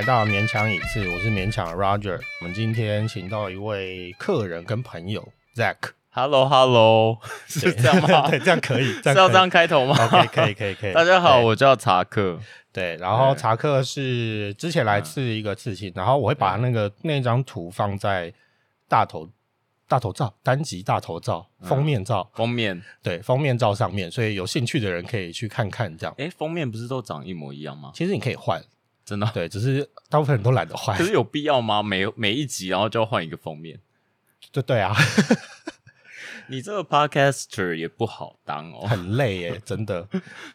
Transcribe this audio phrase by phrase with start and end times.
[0.00, 2.18] 来到勉强一次，我是勉强 Roger。
[2.40, 8.26] 我们今天请到一位客人跟朋友 Zack，Hello Hello， 是这样吗？
[8.30, 10.92] 对，这样可以， 是要这样开头吗？OK，可以，可以，可以。
[10.96, 12.40] 大家好，我叫查克。
[12.72, 18.32] 对，然后查克是之前来刺一个刺青，然后我会把那个那张图放在
[18.88, 19.28] 大头
[19.86, 25.94] 大头照单集大头照封面照，封面，对，封面照上面，所以有兴趣的人可以去看看。
[25.98, 27.90] 这样，哎，封面不是都长一模一样吗？
[27.94, 28.64] 其实你可以换，
[29.10, 29.28] 真的？
[29.34, 31.04] 对，只是大部分人都懒得换可。
[31.04, 31.82] 是有必要吗？
[31.82, 33.80] 每每一集然后就要换一个封面？
[34.52, 34.94] 对对啊，
[36.48, 38.86] 你这个 podcaster 也不好当哦。
[38.86, 40.08] 很累耶， 真的。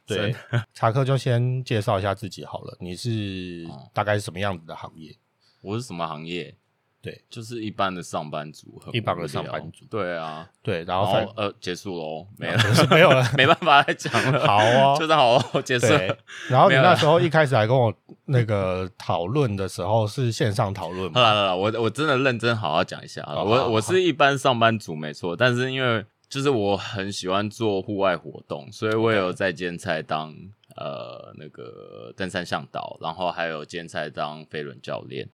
[0.06, 0.34] 对，
[0.74, 5.16] 查克就先介绍一下自己好了，你是哦大概是什么样子的行业？
[5.62, 6.56] 我是什么行业？
[7.06, 13.24] 对，就是一般的上班族，很一般的上班族对啊，对，然然后呃，结束喽，没了，是没有了。
[13.38, 14.48] 没办法再讲了。
[14.48, 16.18] 好哦 就这样好了，结束了。，
[16.50, 17.94] 然后你那时候一开始来跟我
[18.26, 21.22] 那个讨论的时候是线上讨论嘛？
[21.22, 30.34] 好了好了，我我真的认真好好讲一下我我是一般上班族没错，但是因为就是我很喜欢做户外活动，所以我有在兼差当
[30.76, 35.30] 呃那个登山向导，然后还有兼差当飞轮教练，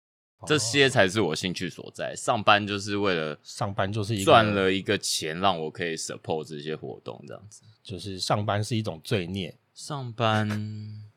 [0.45, 2.13] 这些才是我兴趣所在。
[2.15, 7.63] 上班就是为了上班就是一赚，了一个钱，让我可以 support 这些活动，这样子。
[7.83, 10.47] 就是上班是一种罪孽上班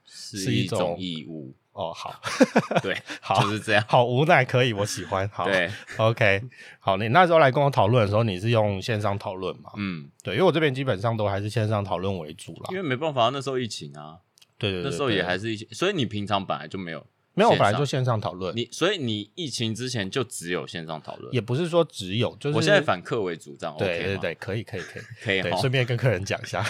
[0.06, 1.92] 是是一一种种义务，哦。
[1.92, 2.20] 好，
[2.82, 3.84] 对， 好就是这样。
[3.88, 5.28] 好无奈，可以，我喜欢。
[5.28, 6.42] 好，对，，OK，
[6.78, 9.70] 好，你那时候来跟我讨论的时候，你是用线上讨论嘛？
[9.76, 12.76] 嗯，对，因为我这边基本上都还是线上讨论为主啦因。
[12.76, 14.18] 为没办法，那时候疫情啊，
[14.56, 21.32] 对对对，那时候也对还是疫情，所以你平常本来就没有没有，我线上本来就线上讨论，你，所以你疫情之前就只有线上讨论。
[21.32, 24.02] 也不是说只有，就是我现在反客为主，这样对？
[24.02, 25.02] 对对，可以可以 可以。
[25.24, 25.58] 对，可以哈。
[25.58, 26.64] 顺便跟客人讲一下，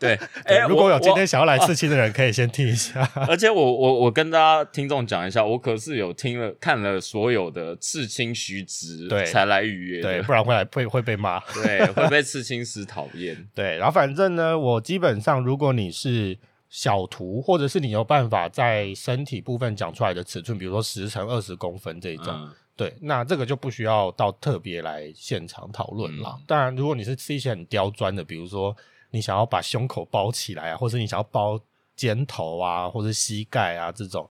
[0.00, 3.08] 对， 对哎，如果有今天，想要来刺青的人，可以先听一下。
[3.28, 11.38] 而且我我我跟大家听众讲一下，我可是有听了看了所有的刺青须知，对才来预约对，不然会来会会被骂。
[11.62, 13.36] 对，会被刺青师讨厌。
[13.54, 16.36] 对，然后反正呢，我基本上如果你是
[16.74, 26.36] 小图，或者是你有办法在身体部分讲出来的尺寸，比如说十乘二十公分这一种，嗯，对，那这个就不需要到特别来现场讨论啦。
[26.48, 28.76] 当然，如果你是吃一些很刁钻的，比如说
[29.12, 31.60] 你想要把胸口包起来啊，或者你想要包
[31.94, 34.28] 肩头啊，或者膝盖啊这种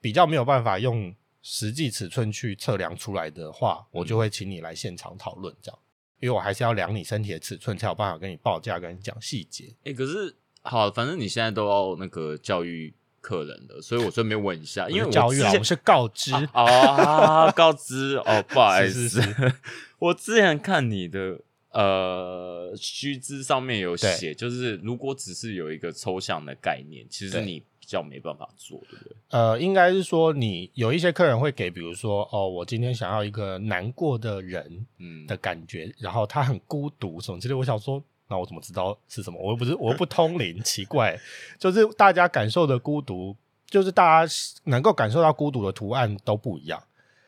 [0.00, 5.78] 比较没有办法用实际尺寸去测量出来的话，我就会请你来现场讨论这样。
[6.20, 9.74] 因为我还是要量你身体的尺寸，才有办法跟你报价，跟你讲细节。
[9.84, 19.54] 哎，可是好，反正你现在都要那个教育客人了，所以我顺便问一下，因为我教育啊，我是告知，啊，告知哦， 不好意思，是是
[19.98, 21.38] 我之前看你的
[21.70, 29.16] 呃须知上面有写，就是如果只是有一个抽象的概念，其实你比较没办法做，对不对？
[29.30, 37.54] 呃，应该是说你有一些客人会给，比如说哦，我今天想要一个难过的人嗯，的感觉，然后他很孤独什么之类。
[37.54, 38.02] 我想说，
[38.32, 39.38] 那我怎么知道是什么？
[39.38, 41.20] 我又不是，我又不通灵， 奇怪。
[41.58, 44.34] 就是大家感受的孤独，就是大家
[44.64, 46.82] 能够感受到孤独的图案都不一样，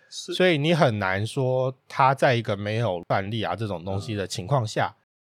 [0.09, 4.97] 所以你很难说他在一个没有范例啊这种东西的情况下，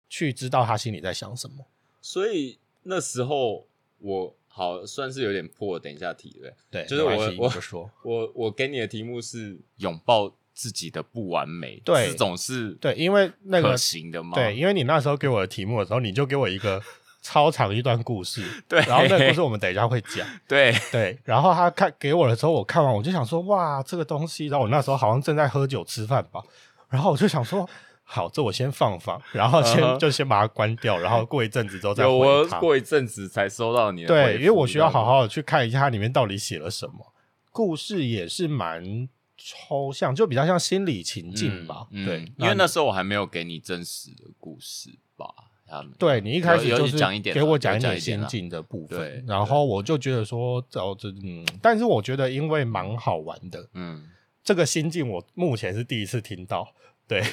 [0.07, 1.65] 去知道他心里在想什么。
[1.99, 3.65] 所以那时候
[3.97, 6.85] 我好算是有点破，等一下提对不对？
[6.85, 7.89] 就是我你就说。
[8.03, 14.33] 我我给你的题目是拥抱自己的不完美，对这种是对，因为那个可行的嘛？
[14.33, 16.81] 对，因为你那时候给我的题目的时候，你就给我一个
[17.21, 26.41] 超长一段故事， 对然后那个故事我们等一下会讲， 对，对，然后他看给我的时候，我看完我就想说，哇，这个东西，然后我那时候好像正在喝酒吃饭吧，
[26.89, 27.69] 然后我就想说，
[28.03, 32.45] 好，这我先放放，然后先、就先把它关掉，然后过一阵子之后再有我。
[32.59, 37.13] 过一阵子才收到你的对，因为我需要好好的去看一下它里面到底写了什么。
[37.51, 39.07] 故事也是蛮
[39.37, 41.87] 抽象，就比较像心理情境吧。
[41.91, 45.25] 嗯对嗯，因为那时候我还没有给你真实的故事吧，
[45.67, 54.09] 他们对你一开始就是讲一点给我讲一讲点心境的部分，然后我就觉得说，哦，这嗯，但是我觉得因为蛮好玩的，嗯，
[54.43, 56.73] 这个心境我目前是第一次听到。
[57.07, 57.23] 对，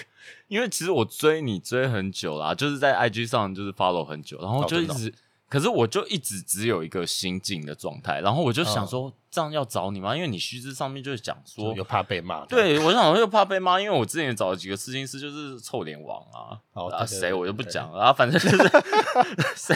[0.49, 5.11] 因为其实我追你追很久啦，就是在 IG 上就是 follow 很久，然后就一直，
[5.53, 10.17] 可是我就一直只有一个心境的状态，然后我就想说，这样要找你吗？
[10.17, 11.85] 因为你须知上面就是讲说又。
[11.85, 12.47] 怕被骂。
[12.47, 16.57] 对，我想说又怕被骂，因为我之前找了几个试镜师，就是臭脸王啊，
[16.97, 18.57] 啊谁我就不讲了，啊反正就是
[19.55, 19.75] 谁，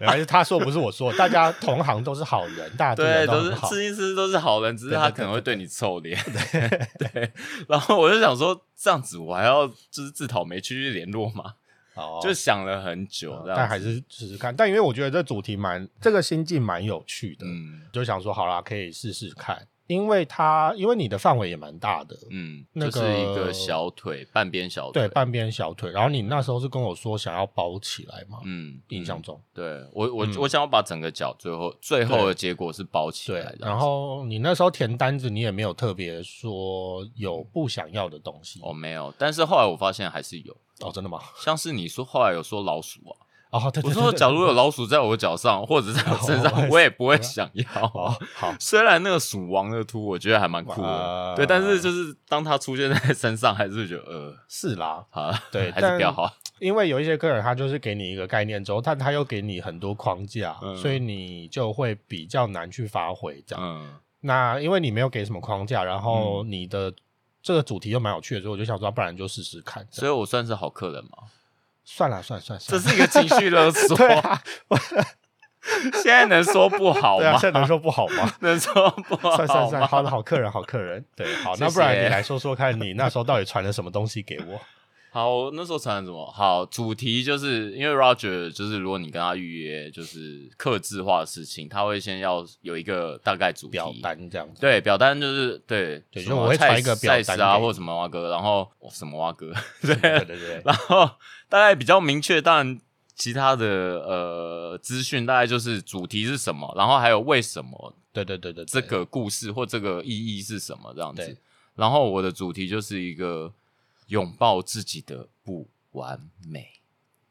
[0.00, 3.68] 对，还是他说不是我说，大家同行都是好人，大家对，都是很好。
[3.68, 6.18] 刺青师都是好人，只是他可能会对你臭脸。
[6.98, 7.32] 对对，
[7.68, 11.54] 然后我就想说，这样子我还要就是自讨没趣去联络嘛，
[11.94, 14.54] 哦就想了很久，这样但还是试试看。
[14.54, 19.66] 但因为我觉得这主题蛮，这个心境蛮有趣的，嗯就想说好啦，可以试试看。
[19.92, 25.90] 因为它因为你的范围也蛮大的，嗯，那就是一个个小腿，半边小腿，对，半边小腿。
[25.90, 29.40] 然后你那时候是跟我说想要包起来嘛，嗯，嗯印象中。
[29.54, 41.20] 对我我嗯我想要把整个脚最后最后的结果是包起对来，的，然后你那时候填单子，你也没有特别说有不想要的东西哦没有，但是后来我发现还是有，哦，真的吗？
[41.36, 43.16] 像是你说后来有说老鼠啊，
[43.52, 47.64] 哦，对，我说假如有老鼠在我脚上或者在我身哦上，我也不会想要。
[47.94, 56.32] 哦，好，虽然那个鼠王的图我觉得还蛮酷的，呃对，但是就是当它出现在 身上，还是觉得呃，是啦，好，对还是比较好。
[56.60, 63.62] 因为有一些客人他就是给你一个概念之后，但他又给你很多框架，嗯所以你就会比较难去发挥这样。
[63.62, 66.90] 嗯，那因为你没有给什么框架，然后你的
[67.42, 69.84] 这个主题又蛮有趣的，所以我就想说，不然就试试看。
[69.90, 71.10] 所以我算是好客人嘛，
[71.84, 73.96] 算了算了算了，这是一个情绪勒索。
[73.96, 74.40] 对啊，
[76.02, 77.38] 现在能说不好对啊，吗？
[77.38, 78.32] 现在能说不好吗？
[78.40, 81.04] 能说不好算算算，好的好客人，好客人。
[81.16, 84.60] 对，好，那不然谢你来说说看，你那时候到底传了什么东西给我？
[85.14, 86.24] 好，我那时候传什么？
[86.32, 94.58] 好，主题就是因为 Roger 就是如果你跟他预约就是克制化的事情，他会先要有一个大概主题表单这样子。
[94.58, 101.04] 对，表单就是对，就我会传一个表单赛啊，或者什么蛙哥，然后哦什么蛙哥，对，对对对， 然后
[101.50, 102.80] 大概比较明确，当然
[103.14, 111.36] 其他的呃资讯大概就是主题是什么，然后还有为什么对对对对，这个故事或这个意义是什么这样子。
[111.74, 113.52] 然后我的主题就是一个
[114.12, 116.68] 拥抱自己的不完美，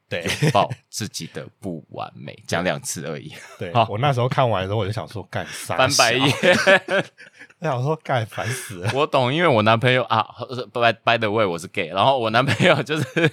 [0.08, 5.76] 对拥抱自己的不完美，讲两次而已，对好，我那时候看完的时候，我就想说，干啥？
[5.76, 6.26] 翻白眼。
[7.60, 8.90] 我想说，干烦死了。
[8.92, 10.26] 我懂，因为我男朋友啊
[10.72, 13.30] ，by by the way，我是 gay，然后我男朋友就是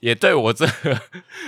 [0.00, 1.00] 也对我这个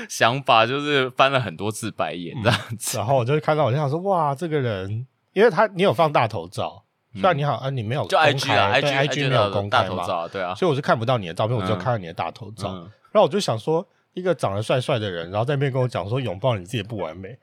[0.09, 2.97] 想法就是翻了很多次白眼这样子。
[2.97, 6.82] 然后我就看到，我就想说，哇，这个人，因为他你有放大头照，
[7.15, 12.69] 虽然你好啊，你没有就公 IG 啊开对，IG IG 没有公开嘛，对啊，所以我是看不到你的照片，我只有嗯看到你的大头照。
[12.71, 17.37] 嗯然后我就想说，一个长得帅帅的人，然后在那边跟我讲说拥抱你自己不完美，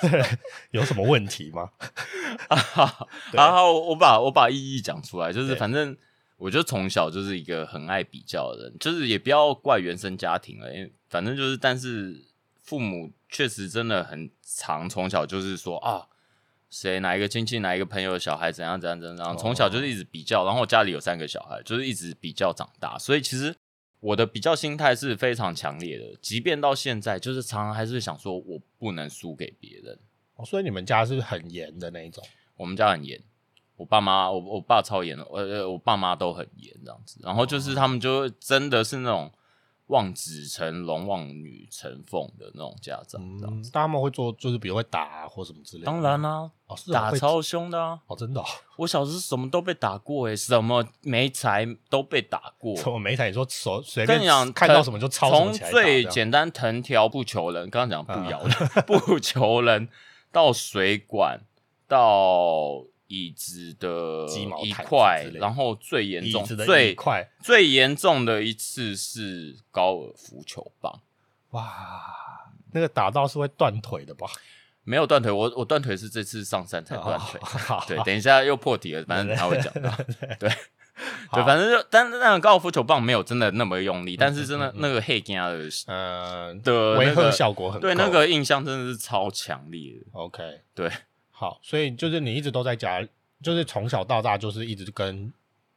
[0.00, 0.22] 对
[0.72, 1.68] 有什么问题吗？
[3.30, 5.94] 对然后我把我把意义讲出来，就是反正
[6.38, 12.24] 我就从小就是一个很爱比较的人，就是也不要怪原生家庭了，因为反正就是，但是
[12.62, 16.06] 父母确实真的很常从小就是说啊。
[16.70, 23.54] 谁哪一个亲戚哪一个朋友的小孩怎样怎样怎样从小就是一直比较，然后我家里有三个小孩，就是一直比较长大，所以其实
[23.98, 29.98] 我的比较心态是非常强烈的，即便到现在，就是常常还是想说我不能输给别人。
[30.36, 32.24] 哦所以你们家是很严的那一种。
[32.56, 33.20] 我们家很严，
[33.76, 37.18] 我爸妈，我我爸超严的，我呃我爸妈都很严这样子。
[37.22, 39.30] 然后就是他们就真的是那种
[39.90, 45.86] 望子成龙、望女成凤的那种家长这样嗯子。，他们会做，就是比如会打啊或什么之类的。
[45.86, 47.98] 当然啦、哦，是哦会打超凶的啊！
[48.06, 48.44] 哦，真的哦，
[48.78, 52.76] 我小时候什么都被打过诶、什么没才都被打过。
[52.76, 53.26] 什么没台？
[53.28, 59.88] 你说手随便讲，看到什么就抄什么从起来打这样最简单藤条不求人，刚刚讲不咬人，不求人，
[60.30, 61.40] 到水管，
[61.88, 64.24] 到椅子的
[64.62, 71.00] 一块然后最严重、最快，最严重的一次是高尔夫球棒，
[71.50, 71.72] 哇，
[72.72, 74.28] 那个打到是会断腿的吧？
[74.84, 77.40] 没有断腿，我我断腿是这次上山才断腿。
[77.68, 79.92] 哦 对，等一下又破题了，反正他会讲到。
[80.38, 80.48] 对
[81.32, 90.06] 对，反正就，但是那个高尔夫球棒没有真的那么用力，但是真的那个黑家的嗯，的那个效果很对那个印象真的是超强烈的。
[90.12, 90.60] OK。
[90.74, 90.90] 对，
[91.40, 93.02] 好，所以就是你一直都在家，
[93.42, 95.32] 就是从小到大就是一直跟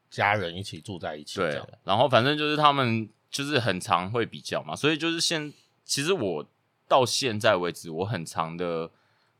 [0.09, 5.53] 家人一起住在一起，对，然后反正就是他们就是很常会比较嘛，所以就是现
[5.85, 6.45] 其实我
[6.85, 8.91] 到现在为止，我很长的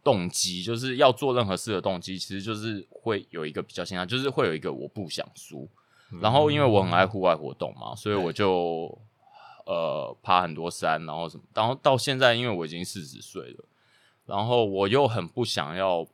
[0.01, 5.67] 动机就是要做任何事的动机，其实就是会有一个比较心态，就是会有一个我不想输。
[6.21, 8.97] 然后因为我很爱户外活动嘛，所以我就
[9.65, 13.65] 呃爬很多山，然后什么，然后到现在因为我已经四十岁了，
[14.25, 16.07] 然后我又很不想要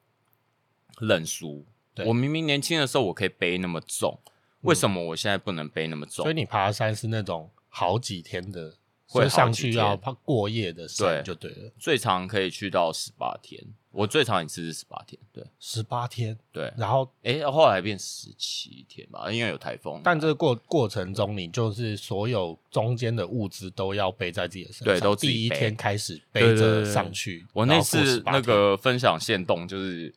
[1.00, 1.66] 认输。
[1.94, 4.20] 对我明明年轻的时候我可以背那么重，
[4.62, 6.24] 为什么我现在不能背那么重？
[6.24, 8.76] 所以你爬山是那种好几天的，
[9.10, 11.24] 会就上去要怕过夜的山对。
[11.24, 13.62] 就对了，最长可以去到十八天，
[13.92, 15.44] 我最长一次是十八天，对。
[15.60, 16.72] 十八天，对。
[16.78, 17.12] 然后？
[17.24, 20.00] 诶，后来变十七天吧，因为有台风。
[20.04, 30.14] 但这个过过程中，你就是所有中间的物资都要背在自己的身上，对都第一天开始背着上去，我那然后过18次那个分享线动，就是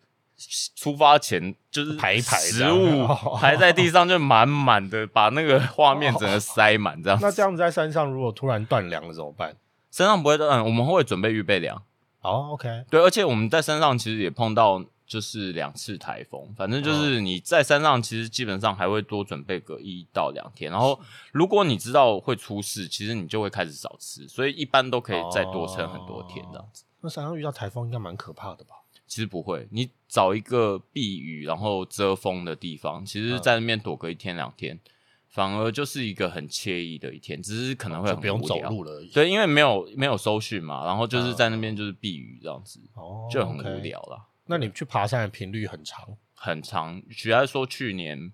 [0.75, 7.19] 出发前就是排一排食物哦 排在地上，就满满的，把那个画面整个塞满，这样。
[7.23, 9.57] 那这样子在山上如果突然断粮了怎么办？
[9.91, 11.83] 山上不会断，我们会准备预备粮。
[12.23, 20.71] 哦，OK，对，而且我们在山上其实也碰到就是两次台风，反正就是你在山上，其实基本上还会多准备个一到两天。
[20.71, 20.99] 然后，
[21.33, 26.85] 如果你知道会出事，其实你就会开始少吃，所以一般都可以再多撑很多天这样子。
[27.01, 28.77] 那山上遇到台风应该蛮可怕的吧？
[29.13, 34.81] 其实不会，你找一个避雨然后遮风的地方，其实在那边躲个一天两天，
[35.29, 39.11] 反而就是一个很惬意的一天，只是可能会很不用走路了而已。
[39.11, 43.83] 对，因为没有没有搜寻嘛，然后就是在那边就是避雨这样子，哦，就很无。
[43.83, 44.29] 聊啦。
[44.47, 47.03] 那你去爬山的频率很长，很长。
[47.11, 48.33] 举来说，去年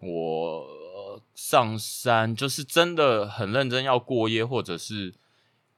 [0.00, 5.14] 我呃上山就是真的很认真要过夜，或者是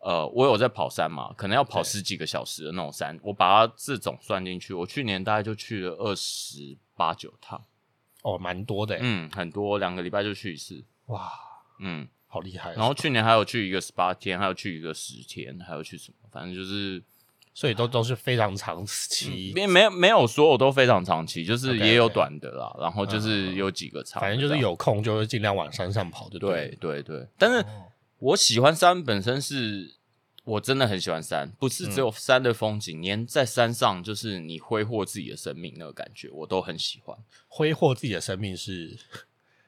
[0.02, 7.64] 呃，我有在跑山嘛，可能要跑十几个小时的那种山，我把它这种算进去，我去年大概就去了二十八九趟，
[8.22, 9.00] 哦，蛮多的欸。
[9.02, 11.32] 嗯，很多，两个礼拜就去一次，哇，
[11.78, 12.74] 嗯，好厉害哦。
[12.76, 17.02] 然后去年还有去一个十八天，还有去一个十天，还有去什么，反正就是。
[17.54, 27.91] 所以都都是非常长期，没没有没有所有都非常长期，就是也有短的啦，然后就是有几个长反正就是有空就会尽量往山上跑，就对对对，但是哦
[28.22, 29.94] 我喜欢山本身是，
[30.44, 37.16] 我真的很喜欢山，不是只有山的风景，连在山上就是你挥霍自己的生命那个感觉，我都很喜欢。
[37.48, 38.96] 挥霍自己的生命是，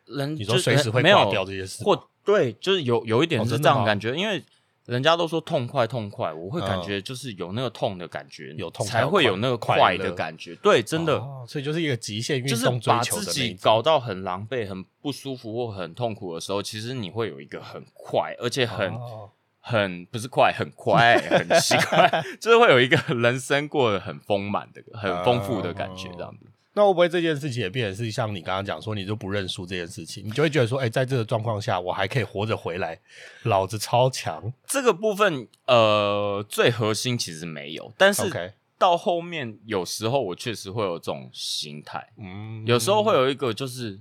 [0.06, 4.44] 人你说就随时会没有挂掉这些事，或对，就是有有一点是这样的感觉，因为
[4.86, 10.54] 人家都说痛快痛快，我会感觉就是有那个痛的感觉，有痛才会有那个快的感觉。
[10.56, 11.18] 对，真的。
[11.18, 19.30] 哦所以就是一个极限运动追把自己求的那一种搞到很狼狈、很不舒服或很痛苦的时候，其实你会有一个很快，而且很、哦
[19.66, 26.44] 很不是快，很快，很奇怪， 就是会有一个人生过得很丰满的、很丰富的感觉，这样子。
[26.74, 32.98] 那会不会这件事情也变成是像你刚刚讲说，你就不认输这件事情，你就会觉得说，哎、在这个状况下，我还可以活着回来，
[33.44, 34.52] 老子超强。
[34.66, 43.98] 这个部分，呃，最核心其实没有，但是到后面有时候我确实会有这种心态，嗯，有时候会有一个就是，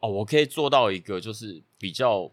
[0.00, 2.28] 哦，我可以做到一个就是比较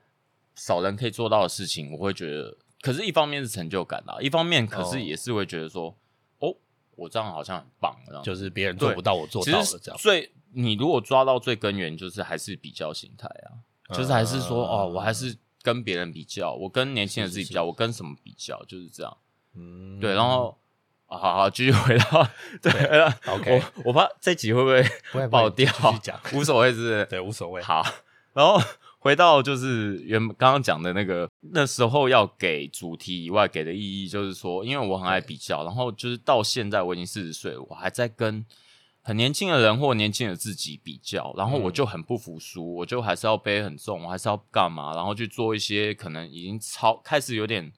[0.56, 5.96] 少人可以做到的事情，我会觉得，可是一方面是成就感啦，一方面可是哦也是会觉得说，
[6.40, 6.56] 哦，
[6.96, 10.00] 我这样好像很棒，这样就是别人做不到，我做到了，这样。
[10.00, 13.60] 最你如果抓到最根源，就是还是比较心态啊，
[13.94, 19.18] 就是还是说，哦，我还是跟别人比较，我跟年轻人自己比较，我跟什么比较，就是这样。
[19.56, 20.58] 嗯，对，然后
[21.08, 22.28] 啊，好好，继续回到
[22.62, 22.72] 对
[23.28, 25.72] ，OK 我我怕这集会不会爆掉
[26.34, 27.62] 无所谓是对，无所谓。
[27.62, 27.86] 好，
[28.34, 28.60] 然后
[29.06, 38.44] 回到就是原刚刚讲的那个，那时候要给主题以外给的意义，就是说，因为我很爱比较，然后就是到现在我已经四十岁了，我还在跟
[39.04, 47.72] 很年轻的人或年轻的自己比较，然后我就很不服输，我就还是要背很重，我还是要干嘛，然后去做一些可能已经超开始有点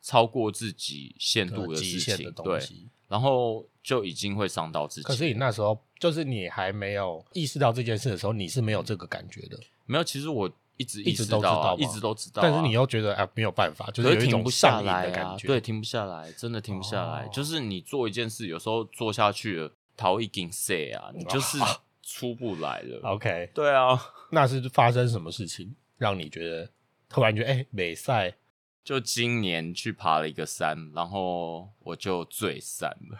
[0.00, 2.88] 超过自己限度的事情，对，西。
[3.06, 5.06] 然后就已经会伤到自己。
[5.06, 15.46] 可是你那时候就是你还没有意识到这件事的时候，你是没有这个感觉的，没有，其实我一直一直都知道一直都知道啊、但是你又觉得哎没有办法，就是停不下来啊的感，觉。
[15.46, 17.26] 对，，停不下来，真的停不下来。
[17.26, 21.58] 哦就是你做一件事，有时候做下去了，逃一根塞啊， 你就是
[22.02, 23.00] 出不来了。
[23.02, 26.70] OK，对啊，那是发生什么事情让你觉得
[27.10, 28.34] 突然觉得哎美赛
[28.82, 33.18] 就今年去爬了一个山，然后我就坠山了。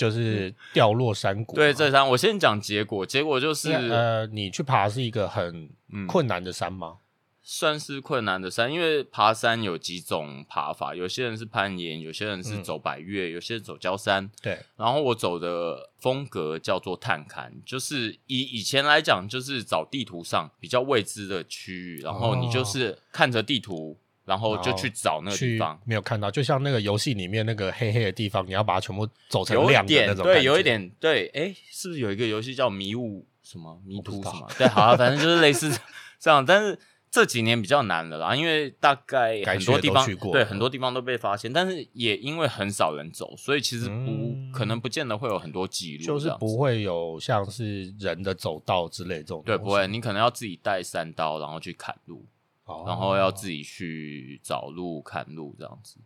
[0.00, 1.54] 就是掉落山谷？
[1.54, 6.96] 对，这山我先讲结果，结果就是、呃，你去爬是一个很嗯困难的山吗？
[7.42, 14.30] 算是困难的山，因为爬山有几种爬法，有些人是攀岩，有些人是嗯走百越，有些人走焦山。
[14.40, 25.80] 对，然后我走的风格叫做探勘，就是以以前来讲，就是找地图上比较未知的区域，然后你就是看着地图，然后就去找那个地去方。
[25.84, 30.42] 没有看到，就像那个游戏里面那个黑黑的地方，你要把它全部走成亮的那种感觉。
[30.42, 33.80] 有一点对，哎，是不是有一个游戏叫迷雾什么？
[33.84, 34.48] 迷途什么？
[34.56, 35.70] 对，好、啊，反正就是类似
[36.18, 36.78] 这样，但是。
[37.12, 44.52] 这几年比较难了啦，因为大概很多地方去过对很多地方都被发现，但是也因为很少人走，所以其实不、嗯。
[44.52, 52.24] 可能不见得会有很多记录，就是不会有像是人的走道之类这种对，不会，你可能要自己带三刀，然后去砍路，
[52.70, 55.98] 哦然后要自己去找路、看路这样子。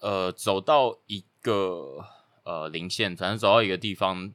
[0.00, 2.04] 呃，走到一个
[2.44, 4.32] 呃零线，反正走到一个地方，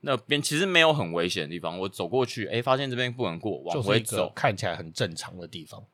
[0.00, 4.32] 那边其实没有很危险的地方，我走过去，哎，发现这边不能过，往回走。
[4.34, 5.84] 看起来很正常的地方，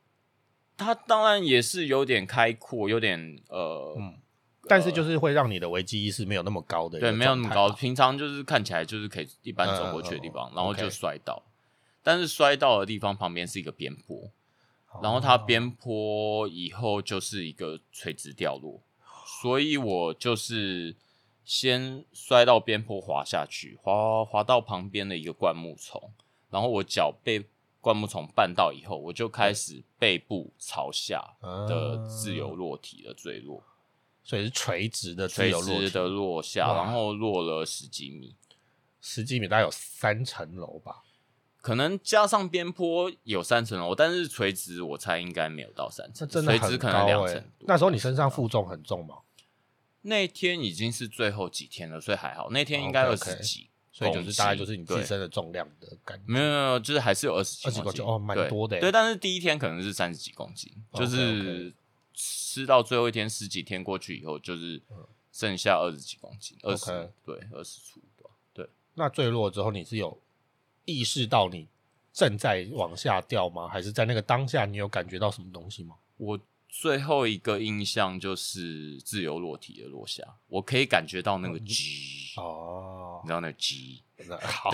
[0.77, 4.15] 它当然也是有点开阔，有点呃，嗯
[4.69, 7.71] 但是就是会让你的危机意识没有那么高的对，没有那么高。
[7.71, 11.43] 平常就是看起来就是可以一般走过去的地方，然后就摔倒。
[12.03, 14.31] 但是摔倒的地方旁边是一个边坡，
[15.03, 18.81] 然后它边坡以后就是一个垂直掉落，
[19.43, 20.95] 所以我就是
[21.45, 26.11] 先摔到边坡滑下去，滑滑到旁边的一个灌木丛，
[26.51, 27.45] 然后我脚被
[27.81, 31.37] 灌木丛绊到以后，我就开始背部朝下
[31.69, 33.63] 的自由落体的坠落，
[34.25, 38.35] 所以是垂直的自垂由落体直的落下，哇然后落了十几米。
[39.09, 41.05] 十几米，大概有三层楼吧。
[41.67, 47.45] 可能加上边坡有三层楼，但是垂直我猜应该没有到三层，垂直可能两层。
[47.63, 49.17] 那时候你身上负重很重吗？
[50.03, 52.51] 那天已经是最后几天了，所以还好。
[52.51, 56.23] 那天应该二十几，所以就是大概就是你自身的重量的感觉。
[56.29, 61.75] 没有没有，就是还是有二十几20几公斤斤哦蛮多的欸对，但是第一天可能是三十几公斤就是
[62.15, 64.81] 吃到最后一天十几天过去以后，就是
[65.33, 68.31] 剩下二十几公斤，二十对二十出吧。
[68.55, 70.17] 对，那坠落之后，你是有
[70.87, 71.69] 意识到你
[72.15, 73.69] 正在往下掉吗？
[73.69, 75.97] 还是在那个当下你有感觉到什么东西吗？
[76.17, 84.03] 我最后一个印象就是自由落体的落下，我可以感觉到那个 G，、哦你，知道那个 G，
[84.43, 84.71] 好，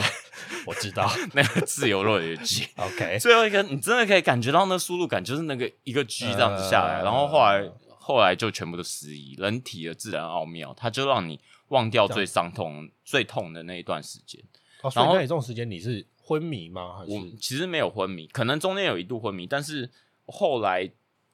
[0.67, 1.13] 我知道。
[1.35, 2.69] 那个自由落体的 G。
[2.77, 9.35] OK，最后一个，你真的可以感觉到那速度感，就是那个一个 G 这样子下来，呃然后后来后来就全部都失忆。
[9.35, 11.39] 人体的自然奥妙，它就让你
[11.69, 14.43] 忘掉最伤痛、最痛的那一段时间。
[14.83, 16.99] 哦，所以然后那你这种时间你是昏迷吗？
[16.99, 19.91] 还我是其实没有昏迷，可能中间有一度昏迷，但是
[20.27, 20.91] 后来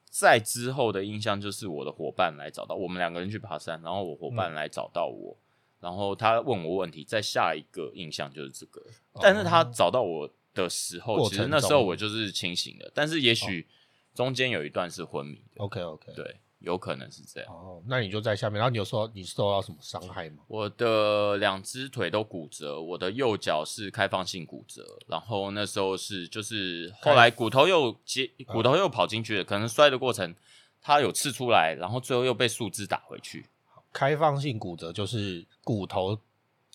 [0.09, 5.37] 在之后的印象就是我的伙伴来找到我们两个人去爬山，然后我伙嗯伴来找到我，
[5.79, 8.83] 然后他问我问题，在下一个印象就是这个，
[9.21, 13.67] 但是他找到我的时候，哦其实那时候我就是清醒的，但是也许
[14.15, 17.53] 中间有一段是昏迷的，OK OK？，对，有可能是这样。
[17.53, 20.43] 哦，那你就在下面，然后你有说你受到什么伤害吗？
[20.47, 30.35] 我的两只腿都骨折，我的右脚是开放性骨折，然后那时候是就是后来骨头又接骨头又跑进去了，可能摔的过程
[30.81, 33.45] 它有刺出来，然后最后又被树枝打回去，
[33.91, 36.19] 开放性骨折就是骨头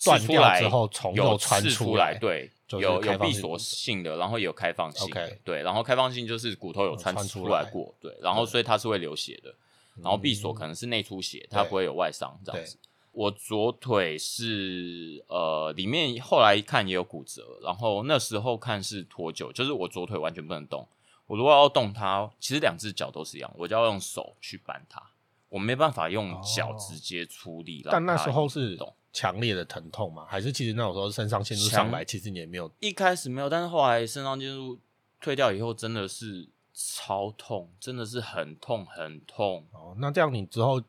[0.03, 9.55] 断掉刺出来之后从有右穿刺出来，对，就是有有闭锁性的，然后也有开放性的对，然后开放性就是骨头有穿穿出来出来过，对，然后所以它是会流血的，
[10.01, 12.77] 然后闭锁可能是内出血，它不会有外伤这样子。
[13.11, 20.85] 我左腿是呃，里面后来看也有骨折，然后那时候看是脱臼，就是我左腿完全不能动。
[21.27, 25.01] 我如果要动它，其实两只脚都是一样，我就要用手去扳它，
[25.47, 27.81] 我没办法用脚哦直接出力。
[27.89, 28.77] 但那时候是
[29.13, 30.25] 强烈的疼痛吗？
[30.27, 34.77] 还是其实那种时候肾上腺素上来，其实你也没有一开始没有，但是后来肾上腺素
[35.21, 39.65] 退掉以后，真的是超痛，真的是很痛很痛。
[39.71, 39.95] 哦。
[39.97, 40.81] 那这样你之后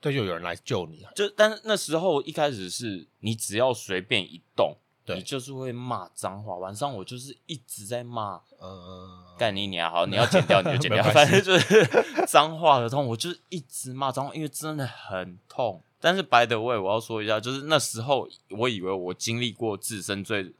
[0.00, 1.12] 这就有人来救你啊？
[1.14, 6.56] 就但是那时候一开始是你只要随便一动，对你就是会骂脏话。
[6.56, 11.86] 晚上我就是一直在骂呃，干你娘，好，你要剪掉你就剪掉， 反正就是
[12.26, 15.82] 脏话的痛，我就是一直骂脏话，因为真的很痛。
[16.00, 20.52] 但是 by the way，我要说一下，就是那时候我以为我经历过自身最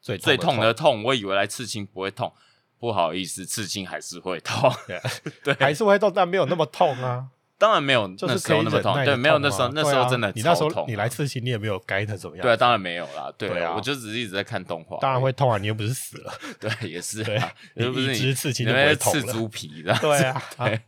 [0.00, 2.32] 最最痛痛的痛，我以为来刺青不会痛，
[2.78, 4.72] 不好意思，刺青还是会痛。
[4.86, 5.00] 对
[5.42, 12.42] 对，还是会痛，但没有那么痛啊，当然没有就是可以候那么痛，对，没有那时候那时候真的你那时候痛你来刺青，你也没有该的怎么样？
[12.42, 13.74] 对啊，当然没有啦，对对啊。
[13.76, 19.32] 我就只是一直在看动画，当然会痛啊，你又不是死了， 对，也是对啊， 又不是你一你支刺青就你不会痛了。
[19.32, 20.80] 猪皮的，对啊，对。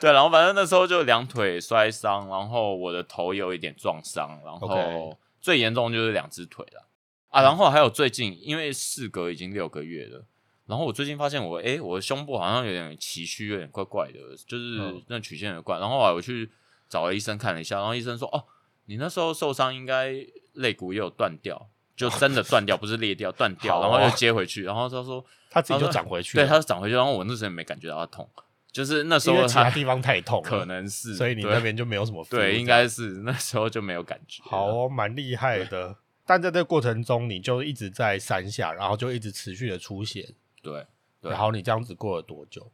[0.00, 6.88] 对，然后反正那时候就两腿摔伤，然后我的头有一点撞伤，然后最严重就是两只腿了
[7.28, 10.24] 啊，然后还有最近因为事隔已经六个月了。
[10.70, 15.80] 然后我最近发现我，诶，我的胸部好像有点崎岖，有点怪怪的，就是嗯那曲线有点怪。
[15.80, 16.48] 然后我去
[16.88, 18.44] 找了医生看了一下，然后医生说，哦，
[18.86, 20.14] 你那时候受伤应该
[20.54, 24.62] 肋骨也有断掉，就真的断掉，不是裂掉，断掉，然后又接回去。
[24.62, 26.94] 然后他说，他自己就长回去 对，他就长回去。
[26.94, 28.28] 然后我那时候也没感觉到他痛，
[28.70, 34.40] 就是那时候其他地方太痛了，可能是，所以你那边就没有什么对，应该是那时候就没有感觉。
[34.44, 35.96] 好哦，蛮厉害的。
[36.24, 40.86] 但在这个过程中，你就一直在山下，然后就一直持续的出血，对，
[41.20, 41.30] 对。
[41.30, 42.70] 然后你这样子过了多久？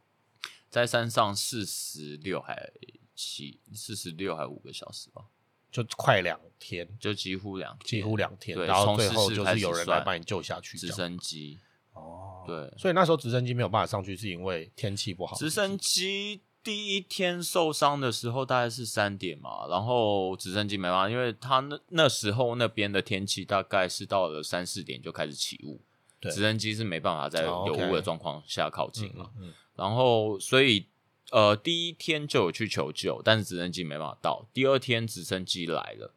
[0.69, 2.71] 在山上四十六还
[3.15, 5.23] 七四十六还五个小时吧，
[5.71, 11.59] 就快两天，就几乎两几乎两天，对然后从最后就是有人来把你救下去，直升机。
[11.93, 15.35] 哦，对，所以那时候直升机没有办法上去，是因为天气不好。
[15.37, 25.86] 直升机第一天受伤的时候大概是三点嘛，然后直升机没办法，因为他那那时候那边的天气大概是到了三四点就开始起雾，对
[26.21, 29.31] 直升机是没办法在哦有雾的状况下靠近嗯嘛。
[29.39, 30.87] 嗯，然后所以
[31.31, 34.45] 呃第一天就有去求救，但是直升机没办法到。
[34.53, 36.13] 第二天直升机来了，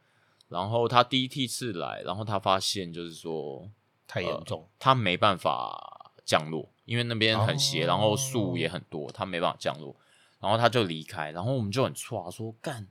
[0.49, 3.71] 然后他第一梯次来，然后他发现就是说
[4.07, 9.95] 太严重，他没办法降落，因为那边很斜，哦然后树也很多，他没办法降落。
[10.41, 12.89] 然后他就离开，然后我们就很错啊，说干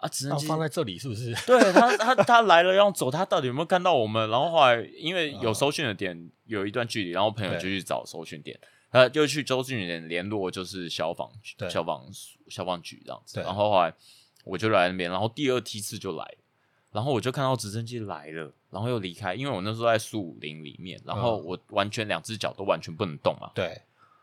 [0.00, 1.34] 啊，直升机放在这里是不是？
[1.46, 4.28] 对他，他他来了要走，他到底有没有看到我们？
[4.30, 8.58] 然后后来因为有搜讯的点有一段距离，然后朋友就去找搜讯点，
[8.90, 12.06] 他，就去搜讯点联络，就是消防局消防
[12.48, 13.40] 消防局这样子。
[13.40, 13.92] 然后后来
[14.44, 16.26] 我就来那边，然后第二梯次就来，
[16.92, 23.50] 然后我就看到直升机来了，然后又离开，因为我那时候在树林里面，然后嗯我完全两只脚都完全不能动嘛。
[23.54, 23.80] 对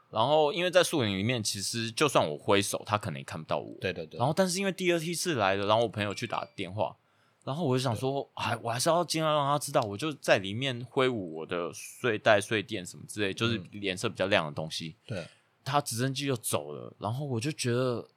[0.10, 3.76] 然后因为在树林里面，其实就算我挥手，他可能也看不到我。
[3.82, 6.96] 对对对然，后，但是因为第二梯次来了，然后我朋友去打电话，
[7.44, 14.96] 然后我就想说，还我还是要尽量让他知道，我就在里面挥舞我的睡袋、睡垫什么之类，就是嗯颜色比较亮的东西。
[15.06, 15.28] 对，
[15.66, 18.08] 他直升机就走了，然后我就觉得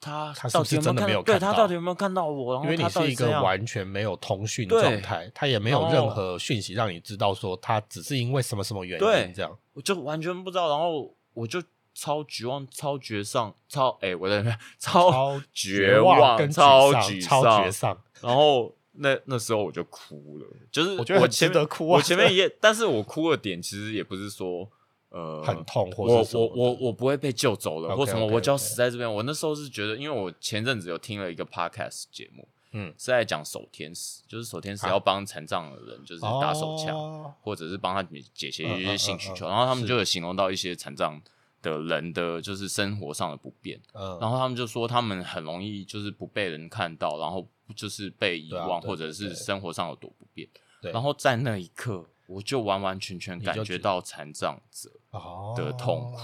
[0.00, 2.54] 他他是到不是真的底有没有看到他到底有没有看到我？
[2.54, 9.56] 然后因为你是一个完全没有通讯对状态，他也没有任何讯息让你知道说他只是因为什么什么原对因这样。
[9.72, 11.62] 我就完全不知道，然后我就
[11.94, 24.68] 超绝望、超绝丧、超哎、我在那边超超绝望跟超沮沮超丧绝丧，然后那那时候我就哭了，就是我觉得我前面值得哭啊我前面也，但是我哭的点其实也不是说
[25.10, 29.10] 呃很痛或我我我我不会被救走了或什么我就要死在这边。
[29.10, 38.02] 我那时候是觉得，因为我前阵子有听了一个 podcast 节目，嗯，是在讲守天使，就是守天使啊要帮残障的人就是打手枪，哦或者是帮他
[38.34, 41.20] 解决一些性需求，嗯嗯然后他们就有形容到一些残障
[41.62, 43.80] 的人的就是生活上的不便。
[43.94, 50.46] 嗯，然后他们就说他们很容易就是不被人看到，然后就是被遗忘，啊或者是生活上有多不便。
[50.82, 56.14] 对然后在那一刻，我就完完全全感觉觉到残障者哦的痛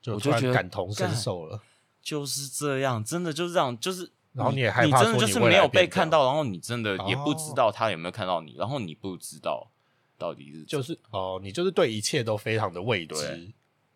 [0.00, 1.60] 就我就觉得感同身受了。
[2.00, 9.70] 就是这样，真的就是这样，就是然后你也害怕你真的就是没有被看到，然后你真的也不知哦道他有没有看到你，然后你不知道
[10.18, 13.14] 到底是就是哦，你就是对一切都非常的未知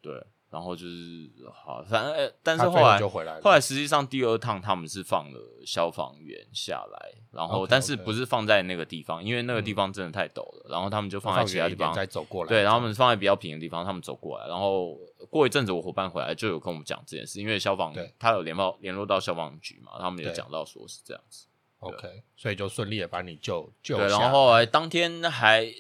[0.03, 14.99] 对，对，然后就是好，反正、呃但是后后来就回来了后来实际上第二趟他们是放了消防员下来，然后但是不是放在那个地方，因为那个地方真的太陡了，然后他们就放在其他地方再走过来，对，然后他们放在比较平的地方，他们走过来，然后
[15.31, 21.47] 过一阵子我伙伴回来就有跟我们讲这件事，因为消防他有联报联络到消防局嘛，他们有讲到说是这样子
[21.79, 25.73] ，OK，所以就顺利的把你救救然后当天还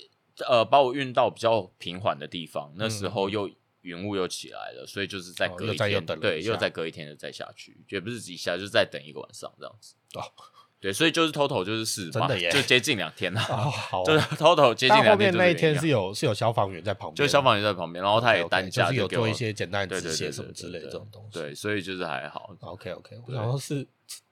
[0.48, 3.50] 呃把我运到比较平缓的地方，那时候嗯又
[3.82, 9.94] 云雾又起来了，所以就是再哦隔一天，对，又再隔一天就再下去，也不是一下，就是再等一个晚上这样子。
[10.14, 10.22] 哦，
[10.86, 12.48] 对，所以就是 total 就是四嘛，真的耶。
[12.48, 21.40] 就接近两天了，哦好啊，就是 total 接近两天面那一天是有是有消防员在旁边，就消防员在旁边，然后他也担架就是有做一些简单的止血什么之类的这种东西。
[21.40, 22.54] 对，所以就是还好。
[22.60, 23.34] ，OK OK，我对。
[23.34, 23.84] 想说是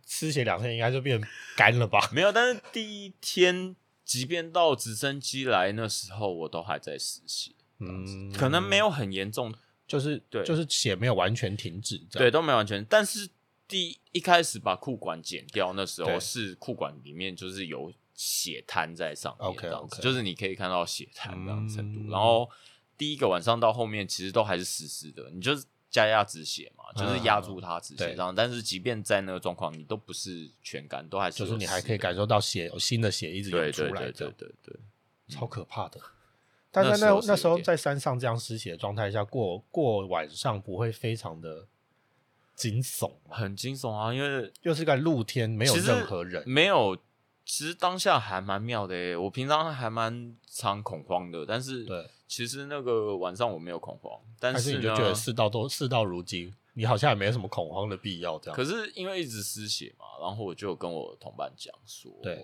[0.07, 1.21] 吃血两天应该就变
[1.57, 2.09] 干了吧？
[2.13, 9.53] 没有，但是第一天，即便到直升机来那时候，我都还在实习，嗯，可能没有很严重，
[9.89, 10.45] 就是对。
[10.45, 12.85] 就是血没有完全停止，对，都没完全。
[12.89, 13.29] 但是
[13.75, 21.99] 第一开始把裤管剪掉，那时候是裤管里面就是有血滩在上面 OK，这样子就是你可以看到血滩这样程度。
[21.99, 22.49] 嗯然后
[22.97, 28.33] 第一个晚上到后面，其实都还是湿湿的，你就是加压止血嘛，就是压住它止血嗯对这样。
[28.33, 34.77] 但是即便在那个状况，你都不是全干，都还是就是你还可以感受到血有新的血一直涌出对对对来对对对。
[35.27, 36.01] 超可怕的。
[36.71, 41.67] 但在那那时候在山上这样失血的状态下过过晚上，不会非常的
[42.55, 43.13] 惊悚？
[43.29, 46.97] 很惊悚啊，因为又是个露天，没有任何人，没有。
[47.47, 58.57] 其实当下还蛮妙的诶，我平常还蛮常恐慌的，但是对，其实那个晚上我没有恐慌，但但是是你就觉得事到都事到如今，你好像也没什么恐慌的必要，这样。
[58.57, 62.43] 可是因为一直失血嘛，然后我就跟我同伴讲说，对，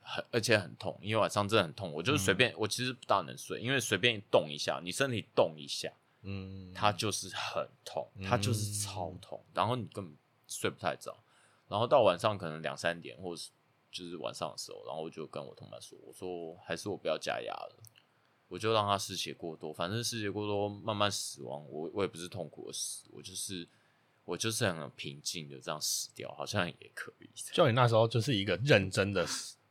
[0.00, 11.16] 很而且很痛，因为晚上真的很痛，我就是随便，我其实不大能睡，因为随便动一下，你身体动一下，嗯，它就是很痛，嗯它就是超痛，然后你根本睡不太着，
[11.68, 13.50] 然后到晚上可能两三点，或者是
[13.90, 17.76] 就是晚上的时候，然后我就跟我同伴说，我说还是我不要加压了。
[18.48, 23.68] 我就让他失血过多，反正失血过多慢慢死亡，我我也不是痛苦的死，我就是
[24.24, 27.28] 我就是很平静的这样死掉，好像也可以。
[27.52, 29.26] 就你那时候就是一个认真的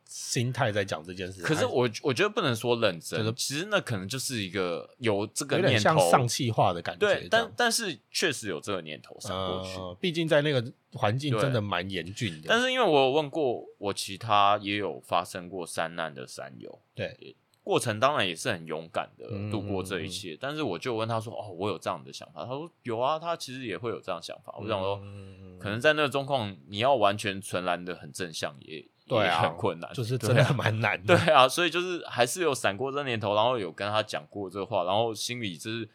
[0.08, 9.78] 心态在讲这件事，还可是我我觉得不能说认真，就是其实那可能就是一个有这个有点念头，像上气化的感觉对，，但但是确实有这个念头闪过去。
[9.78, 20.38] 呃，毕竟在那个环境真的蛮严峻的，但是因为我有问过我其他也有发生过山难的山友，对，过程当然也是很勇敢的嗯度过这一切。
[20.40, 35.90] 但是我就问他说：“哦，我有这样的想法。”他说：“有啊，他其实也会有这样想法。”我想说，嗯可能在那个状况，你要完全纯然的很正向，也也对啊，很困难，就是真的蛮难的， 对啊，所以就是还是有闪过这念头，然后有跟他讲过这话，然后心里就是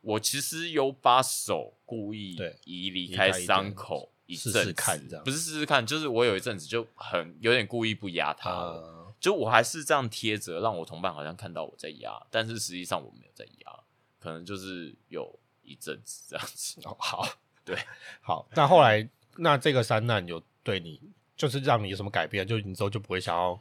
[0.00, 8.74] 我其实有把手故意对移离开伤口一试阵子试看这样不是试试看，就是我有一阵子就很有点故意不压他
[9.20, 13.72] 就我还是这样贴着，让我同伴好像看到我在压，但是实际上我没有在压，
[14.18, 16.80] 可能就是有一阵子这样子。
[16.82, 17.24] 哦，好，
[17.64, 17.78] 对，
[18.20, 18.48] 好。
[18.56, 21.00] 那后来，那这个三难有对你，
[21.36, 22.46] 就是让你有什么改变？
[22.46, 23.58] 就你之后就不会想要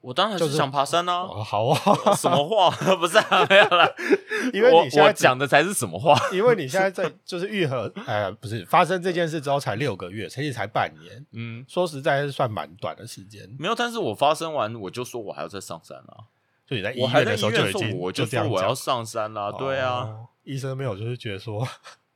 [0.00, 2.70] 我当然就是是想爬山啊，哦， 好啊，什么话？
[2.96, 3.90] 不是、啊、没有啦，
[4.54, 6.16] 因为我你现在讲的才是什么话？
[6.32, 13.48] 因为你现在在就是愈合，呃，不是发生这件事之后才六个月，其实才半年，嗯，说实在是算蛮短的时间。
[13.58, 16.30] 没有，但是我发生完我就说我还要再上山啊，
[16.64, 21.66] 就你在医院的时候在医院的已经就这样说我要，上山啦、对啊，哦，医生没有就是觉得说，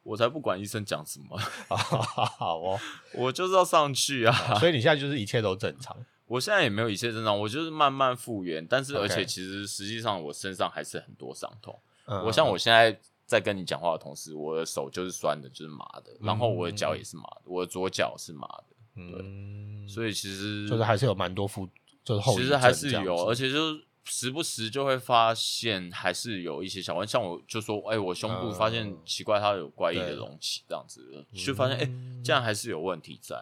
[0.02, 1.38] 我才不管医生讲什么，
[1.68, 1.76] 好
[2.26, 2.80] 好哦，
[3.14, 4.32] 我就是要上去啊。
[4.58, 5.96] 所以你现在就是一切都正常。
[6.26, 11.78] 我现在也没有一切正常，我就是慢慢复原，但是而且其实实际上我身上还是很多伤痛。
[12.06, 18.64] 嗯我像我现在在跟你讲话的同时，我的手就是酸的，就是麻的，然后我的脚也是麻的，我的左脚是麻的，
[18.96, 21.68] 嗯，所以其实就是还是有蛮多副，
[22.04, 33.40] 就是后其实还是有，而且就是时不时就会发现还是有一些小问，像我就说，哎、我胸部嗯发现奇怪，它有怪异的隆起这样子，就发现哎、嗯这样还是有问题在。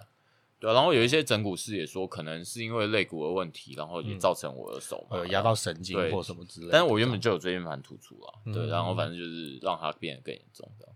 [0.58, 6.72] 对啊、然后有一些整骨师也说，可能是因为肋骨的问题，然后也造成我的手压到神经或什么之类的。
[6.72, 10.94] 但是我原本就有椎间盘突出啊，对，嗯然后反正就是让它变得更严重，这样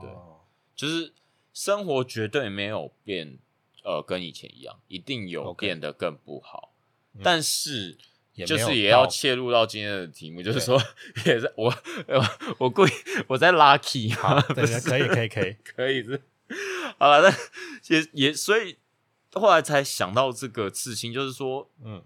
[0.00, 0.40] 对哦
[0.74, 1.12] 就是
[1.52, 3.38] 生活绝对没有变，
[3.84, 6.72] 呃，跟以前一样，一定有变得更不好，
[7.12, 7.20] 嗯。
[7.22, 7.98] 但是
[8.34, 10.80] 也就是也要切入到今天的题目，就是说，
[11.26, 11.74] 也是我
[12.08, 12.24] 我
[12.58, 12.90] 我故意
[13.28, 16.22] 我在拉 key 好嘛，，对对，可以可以可以，可以是。
[16.98, 17.36] 好了，那
[17.88, 18.76] 也也所以
[19.32, 22.02] 后来才想到这个事情，就是说，嗯。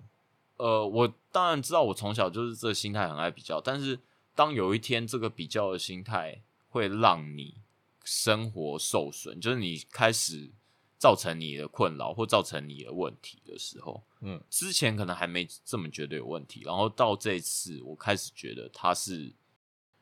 [0.58, 3.96] 呃，我当然知道我从小就是这个心态很爱比较，但是
[4.34, 7.54] 当有一天这个比较的心态会让你
[8.02, 10.50] 生活受损，就是你开始
[10.98, 19.32] 造成你的困扰或造成你的问题的时候，嗯，之前可能还没这么觉得有问题，然后到这次我开始觉得它是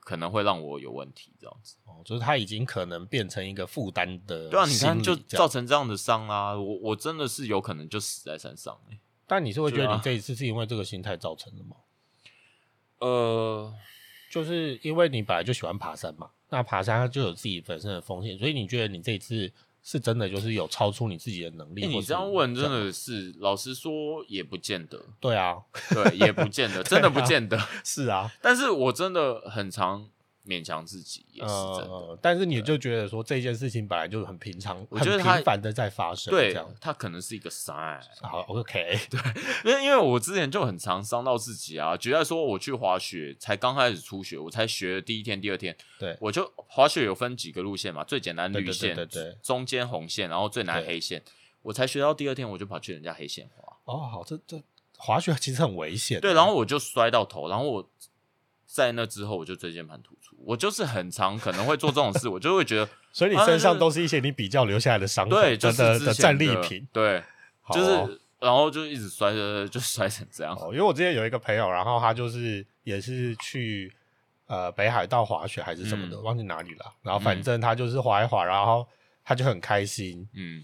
[0.01, 1.77] 可能会让我有问题这样子。
[1.85, 5.49] 哦，就是他已经可能变成一个负担的，对啊，你看就造造。
[5.49, 11.77] 成这样的伤啊，我我真的是有可能就死在山上、欸、但你是会觉得你这一次是因为这个心态造成的吗？
[13.01, 13.75] 呃，
[14.31, 19.53] 就是因为你本来就喜欢爬山嘛，那爬山它就有自己本身的风险，所以你觉得你这一次
[19.89, 21.83] 是真的就是有超出你自己的能力？
[21.83, 25.59] 欸、你这样问真的是，老实说也不见得，对啊，
[25.91, 27.57] 对，也不见得， 真的不见得。
[27.85, 30.09] 是啊，但是我真的很常
[30.47, 31.91] 勉强自己，也是真的。
[31.91, 39.21] 呃，但是你就觉得说这件事情本来就很平常，我觉得它很频繁的在发生，这对样，它可能是一个 sign， 好，OK， 对
[39.65, 41.97] 因为因为我之前就很常伤到自己啊。
[41.97, 51.23] 举例来说，我去滑雪，才刚开始初学，我才学第一天、第二天，对我就滑雪有分几个路线嘛，最简单绿线，对对对中间红线，然后最难黑线。
[51.63, 54.63] 我才学到第二天，我就跑去人家黑线滑，哦，好，这这
[54.97, 57.91] 滑雪其实很危险，对，然后我就摔到头，然后我
[58.67, 67.23] 在那之后我就椎间盘突出，我就是很常可能会做这种事，我就会觉得， 所以你身上都是一些你比较留下来的伤痕，对，就的是的的战利品，对，
[67.63, 73.91] 好就哦是然后就一直摔摔 就摔成这样，哦，因为我之前有一个朋友，然后他就是也是去
[74.47, 76.93] 呃北海道滑雪还是什么的，嗯忘记哪里了。
[77.03, 78.87] 然后反正他就是滑一滑，然后
[79.25, 80.63] 他就很开心，嗯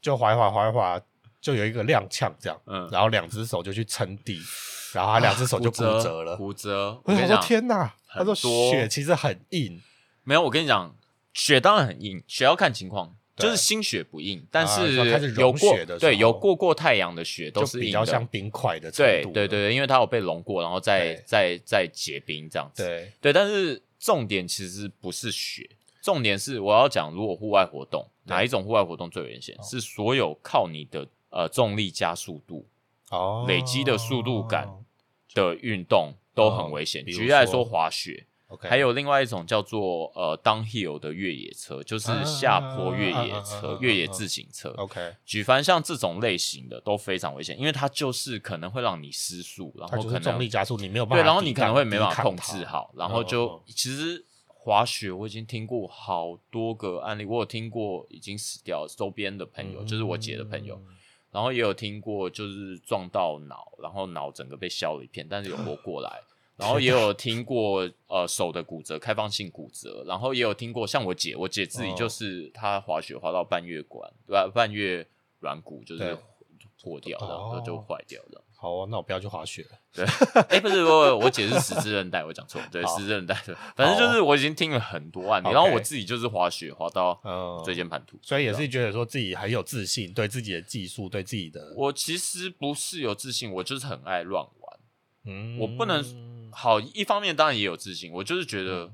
[0.00, 1.00] 就滑一滑滑一滑，
[1.40, 4.40] 就有一个踉跄这样，嗯，然后两只手就去撑地，
[4.92, 6.36] 然后他两只手就骨折折了。
[6.36, 7.00] 骨折。
[7.04, 9.80] 我想说天哪，他说很多雪其实很硬，
[10.24, 10.94] 没有，我跟你讲，
[11.32, 14.92] 雪当然很硬，雪要看情况，就是新雪不硬，但是
[15.36, 19.32] 有过对有过过太阳的雪都是比，较像冰块的程度。
[19.32, 22.82] 对对对，对，因为它有被融过，然后再再再结冰这样子。
[22.84, 25.70] 对，对，但是重点其实不是雪，
[26.02, 29.56] 重点是我要讲，如果户外活动，哪一种户外活动最危险？
[29.62, 32.66] 是所有靠你的呃重力加速度
[33.10, 34.68] 哦，累积的速度感
[35.34, 37.02] 的运动都很危险。
[37.02, 44.70] 哦举例来说，滑雪，OK，还有另外一种叫做呃 downhill 的越野车，就是下坡越野车啊、越野自行车。
[44.76, 60.94] OK，举凡像这种类型的都非常危险，因为它就是可能会让你失速，然后可能重力加速，你没有办法对，然后你可能会没办法控制好，然后嗯就嗯其实滑雪我已经听过好多个案例，我有听过已经死掉周边的朋友，就是我姐的朋友，嗯
[61.30, 66.22] 然后也有听过就是撞到脑，然后脑整个被削了一片，但是有活 过来。
[66.56, 74.50] 然后也有听过呃手的骨折，开放性骨折，然后也有听过像我姐，我姐自己哦就是她滑雪滑到半月管，对吧？
[74.52, 75.06] 半月
[75.38, 76.16] 软骨就是对
[76.82, 78.44] 破掉，然后就坏掉了。
[78.60, 79.78] 好啊，那我不要去滑雪了。
[79.92, 80.04] 对，
[80.48, 87.20] 哎，不是我，我解释十字韧带，我讲错，对，十字韧带对，反正就是我已经听了很多案例，然后我自己就是滑雪滑到
[87.64, 91.72] 椎间盘突出，所以也是觉得说自己很有自信，对自己的技术，对自己的。
[91.76, 94.78] 我其实不是有自信，我就是很爱乱玩。
[95.24, 98.92] 嗯，我不能好，一方面当然也有自信，我就是觉得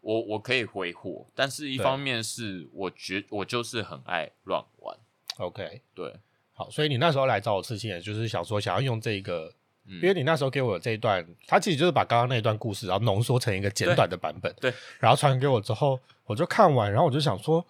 [0.00, 4.96] 我我可以挥霍，但是一方面是我觉我就是很爱乱玩。
[5.38, 6.20] OK，对。
[6.58, 9.52] 好，所以你那时候来找我刺青，也就是想说想要用这个，
[9.86, 17.62] 因为你那时候给我这一段，他其实就是把刚刚那一段故事，然后浓缩成一个简短的版本，对，然后传给我之后，我就看完，然后我就想说，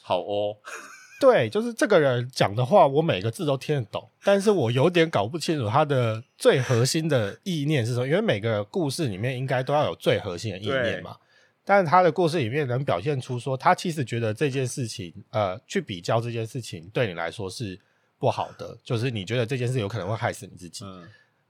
[0.00, 0.56] 好哦，
[1.20, 11.14] 对，就是这个人讲的话，我每个字都听得懂，但是我有点搞不清楚他的最核心的意念是什么，因为每个故事里面应该都要有最核心的意念嘛，
[11.62, 17.78] 但是他的故事里面能表现出说，他其实觉得这件事情，呃，去比较这件事情对你来说是。
[18.20, 20.84] 不好的就是你觉得这件事有可能会害死你自己，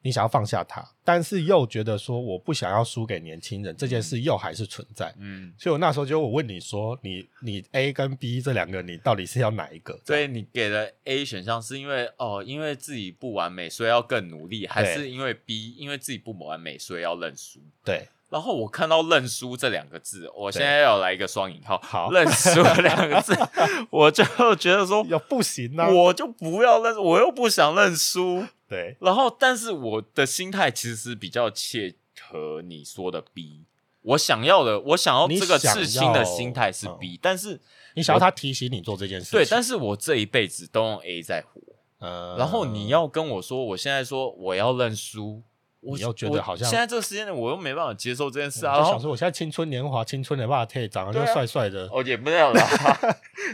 [0.02, 5.14] 你想要放下它，但是又觉得说我不想要输给年轻人，这件事又还是存在。
[5.18, 10.00] 嗯，所以我那时候就我问你说，你你 A 跟 B 这两个，你到底是要哪一个？
[10.06, 17.61] 所以你给了 A 选项是因为哦，因为自己不完美，所以要更努力，还是因为 B 因为自己不完美，所以要认输？
[17.85, 18.09] 对。
[18.30, 21.76] 然后我看到“认输”这两个字，我现在要来一个双引号。
[21.82, 23.36] 好，认输两个字，
[23.90, 28.46] 我就觉得说，要不行啊，我就不要认，我又不想认输。
[28.68, 33.64] 对，然后，但是我的心态其实是比较切合你说的 B，
[34.02, 37.60] 我想要的，我想要这个刺青的心态是 B，但是
[37.96, 41.60] 你想要他提醒你做这件事，对，但是我这一辈子都用 A 在活，
[41.98, 45.42] 嗯，然后你要跟我说，我现在说我要认输。
[45.80, 48.78] 我又觉得好像现在这个时间点，我又没办法接受这件事啊！
[48.78, 51.88] 我想说，我现在青春年华，青春没办法退，长得就帅帅的。
[51.90, 52.60] 哦，也不要了，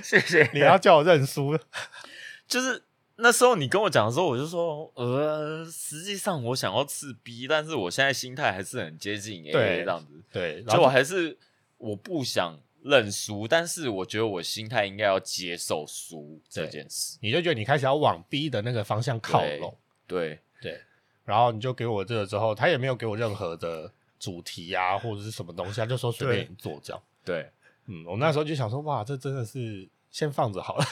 [0.02, 0.50] 谢谢。
[0.52, 1.56] 你要叫我认输，
[2.48, 2.82] 就是
[3.16, 10.20] 那时候你跟我讲的时候，我就说，呃，实际上我想要刺 B，但是我现在心态还是很接近 A 这样子。
[10.32, 11.38] 对，就我还是
[11.78, 17.18] 我不想认输，但是我觉得我心态应该要接受输这件事。
[17.22, 19.76] 你就觉得你开始要往 B 的那个方向靠拢，
[20.08, 20.40] 对对。
[21.26, 27.02] 然后你就给我这个之后，他也没有给我任何的主题啊，或者是什么东西，他就说随便你做这样。
[27.24, 27.50] 对，
[27.86, 30.84] 嗯，我那时候就想说，哇，这真的是先放着好了。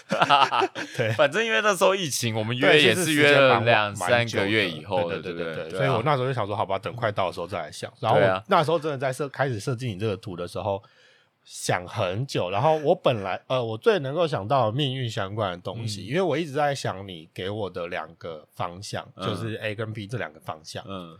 [0.94, 5.70] 对，反正因为那时候疫情，我们约也是约了两三个月以后对对对对。
[5.70, 7.90] 所以我那时候就想说，好吧，等快到的时候再来想。
[8.00, 8.18] 然后
[8.48, 10.82] 那时候真的在设开始设计你这个图的时候。
[11.44, 20.82] 想很久，然后我本来呃，我最能够想到命运相关的东西，因为我一直在想你给我的两个方向，就是 A 跟 B 这两个方向。
[20.88, 21.18] 嗯，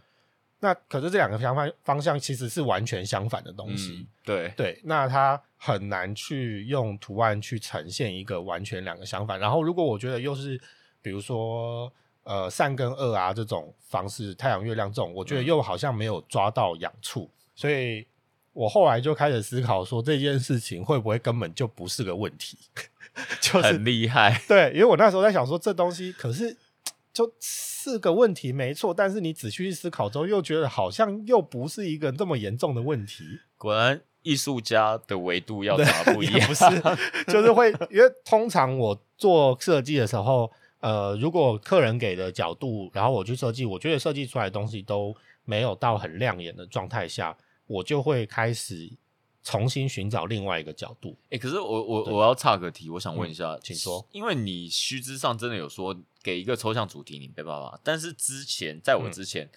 [0.61, 4.07] 那可是这两个相反方向其实是完全相反的东西。
[4.25, 9.39] 对对，那它很难去用图案去呈现一个完全两个相反。
[9.39, 10.59] 然后如果我觉得又是
[11.03, 18.07] 比如说呃善跟恶啊这种方式，太阳月亮这种，我觉得又好像没有抓到痒处，所以。
[18.55, 22.57] 我后来就开始思考说这件事情会不会根本就不是个问题，
[23.43, 24.41] 就是很厉害。
[24.49, 26.57] 对，因为我那时候在想说这东西可是
[27.13, 28.95] 就是个问题，没错。
[28.95, 33.25] 但是你仔细去思考之后，又觉得好像又不是一个这么严重的问题。
[33.59, 36.47] 果然，艺术家的维度要怎么不一样？
[36.49, 36.65] 不是，
[37.31, 45.15] 就是会因为通常我做设计的时候，呃，如果客人给的角度，然后我去设计，我觉得设计出来的东西都
[45.45, 47.37] 没有到很亮眼的状态下。
[47.67, 48.93] 我就会开始
[49.43, 51.17] 重新寻找另外一个角度。
[51.31, 54.07] 哎，可是我我我要岔个题，我想问一下，请说。
[54.11, 57.79] 因为你须知上真的有说给一个抽象主题，你没办法。
[57.83, 59.51] 但是之前在我之前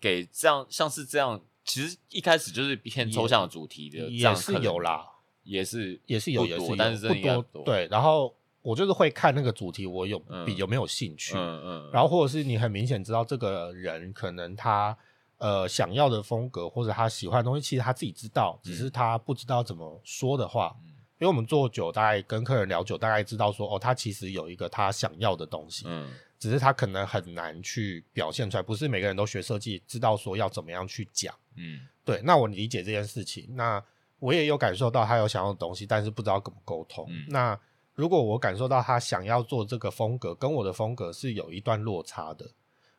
[0.00, 5.06] 给这样像是这样，其实一开始就是偏抽象的主题的，也是有啦，
[5.42, 7.64] 也是也是有，也是但是不多。
[7.64, 14.96] 对，然后我就是会看那个主题，我有比有没有兴趣，嗯嗯，然后或者是你很明显知道这个人可能他。
[15.42, 20.72] 呃，想要的风格或者他喜欢的东西，其实他自己知道，只是他不知道怎么说的话。
[21.18, 28.62] 因为我们做久，大概跟客人聊久，大概知道说，哦，他其实有一个他想要的东西，嗯，只是他可能很难去表现出来。
[28.62, 32.20] 不是每个人都学设计，知道说要怎么样去讲，嗯，对。
[32.22, 33.82] 那我理解这件事情，那
[34.20, 37.08] 我也有感受到他有想要的东西，但是不知道怎么沟通。
[37.28, 37.58] 那
[37.94, 42.48] 如果我感受到他想要做这个风格，跟我的风格是有一段落差的。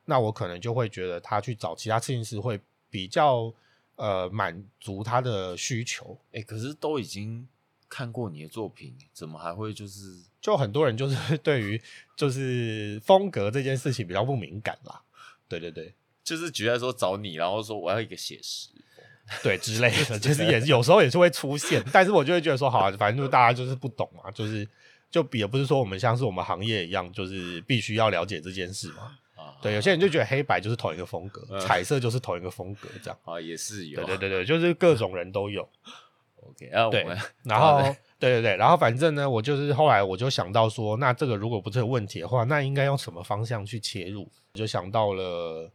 [0.05, 3.53] 那我可能就会觉得他去找其他摄影师会比较
[3.95, 6.17] 呃满足他的需求。
[6.31, 7.47] 哎，可是都已经
[7.89, 11.81] 看过你的作品，怎么还会就是就很多人就是 对于
[12.15, 15.01] 就是风格这件事情比较不敏感啦。
[15.47, 15.93] 对对对，
[16.23, 18.69] 就是觉得说找你，然后说我要一个写实，
[19.43, 21.83] 对之类的，其实也是有时候也是会出现。
[21.91, 24.67] 但是我就会觉得说，好，反正就大家就是不懂嘛，就是。
[25.13, 29.15] 就也不是说我们像是我们行业一样，就是必须要了解这件事嘛。
[29.63, 33.17] 啊，对，有些人就觉得黑白就是同一个风格，嗯彩色就是同一个风格，这样。
[33.23, 35.67] 啊 也是有，对对对对，就是各种人都有。
[36.43, 44.29] OK，然后我对们，然后好的 对对对，然后反正呢，我就是后来我就想到说，那这个如果不是有问题的话，那应该用什么方向去切入？
[44.53, 45.71] 我就想到了。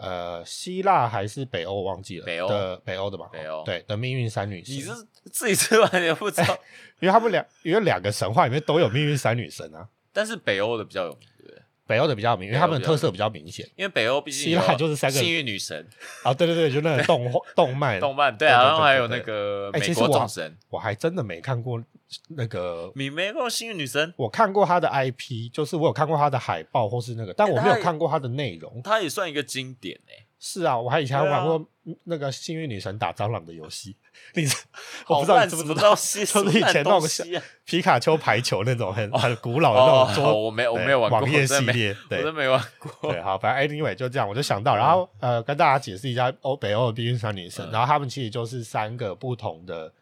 [0.00, 2.24] 呃，希腊还是北欧，我忘记了。
[2.24, 3.28] 北欧的北欧的吧？
[3.32, 4.72] 北欧对的命运三女神。
[4.72, 4.92] 你是
[5.32, 6.56] 自己吃完也不知道，
[7.00, 9.88] 因为他们两，因为两个神话里面都有命运三女神啊。
[10.12, 11.60] 但是北欧的比较有名，对不对？
[11.88, 13.66] 北欧的比较明，因为他们的特色比较明显。
[13.74, 15.88] 因为北欧毕竟希腊就是三个幸运女神
[16.22, 21.82] 啊， 对对对，就那个动画 动漫动漫，对啊，然后还有那个哎其实我美国众神，我还真的没看过
[22.36, 24.12] 那个，你没看过幸运女神？
[24.18, 28.80] 我看过他的 IP，就是我有看过他的海报或是那个，但我没有看过他的内容。
[28.84, 31.66] 它也算一个经典诶，是啊，我还以前还玩过
[32.04, 33.96] 那个幸运女神打蟑螂的游戏，
[34.34, 34.56] 你知
[35.08, 43.10] 我不知道你知不知道，就是以前那种皮卡丘排球那种很很古老的那哦种，桌，我没有我没有玩过网页系列，我对真没玩过。
[43.10, 49.92] 对，好，反正 anyway 就这样，我就想到，然后呃，跟大家解释一下欧北欧的避孕三女神，嗯然后他们其实就是三个不同的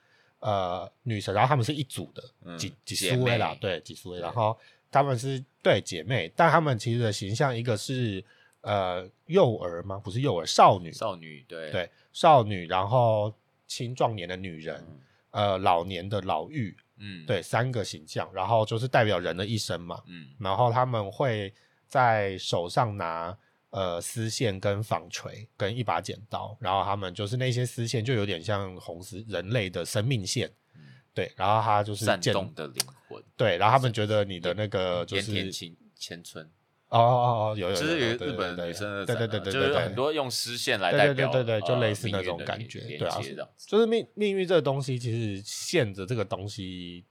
[0.41, 4.57] 呃女神，然后他们是一组的，嗯几几姐苏威啦，对，几苏威，对然后
[4.91, 8.23] 他们是对姐妹，但他们其实的形象一个是
[8.67, 9.99] 呃幼儿吗？
[10.03, 11.71] 不是幼儿，少女，少女对。
[11.71, 13.33] 对，少女，然后
[13.67, 15.01] 青壮年的女人，嗯。
[15.31, 17.25] 呃，老年的老妪，嗯。
[17.27, 20.29] 对，三个形象，然后就是代表人的一生嘛，嗯。
[20.41, 21.55] 然后他们会
[21.87, 23.37] 在手上拿
[23.71, 30.81] 呃丝线跟纺锤跟一把剪刀，然后他们就是那些丝线就有点像红丝人类的生命线，嗯。
[31.15, 36.51] 对，然后他就是剪颤动的灵魂，对，然后他们觉得你的那个就是田千千春，
[36.89, 43.21] 哦哦哦有有就是日本女生的对对对对对对，就是很多用丝线来代表，对对对对，就呃类似那种感觉，对啊
[43.67, 47.05] 就是命命运这个东西，其实线的这个东西，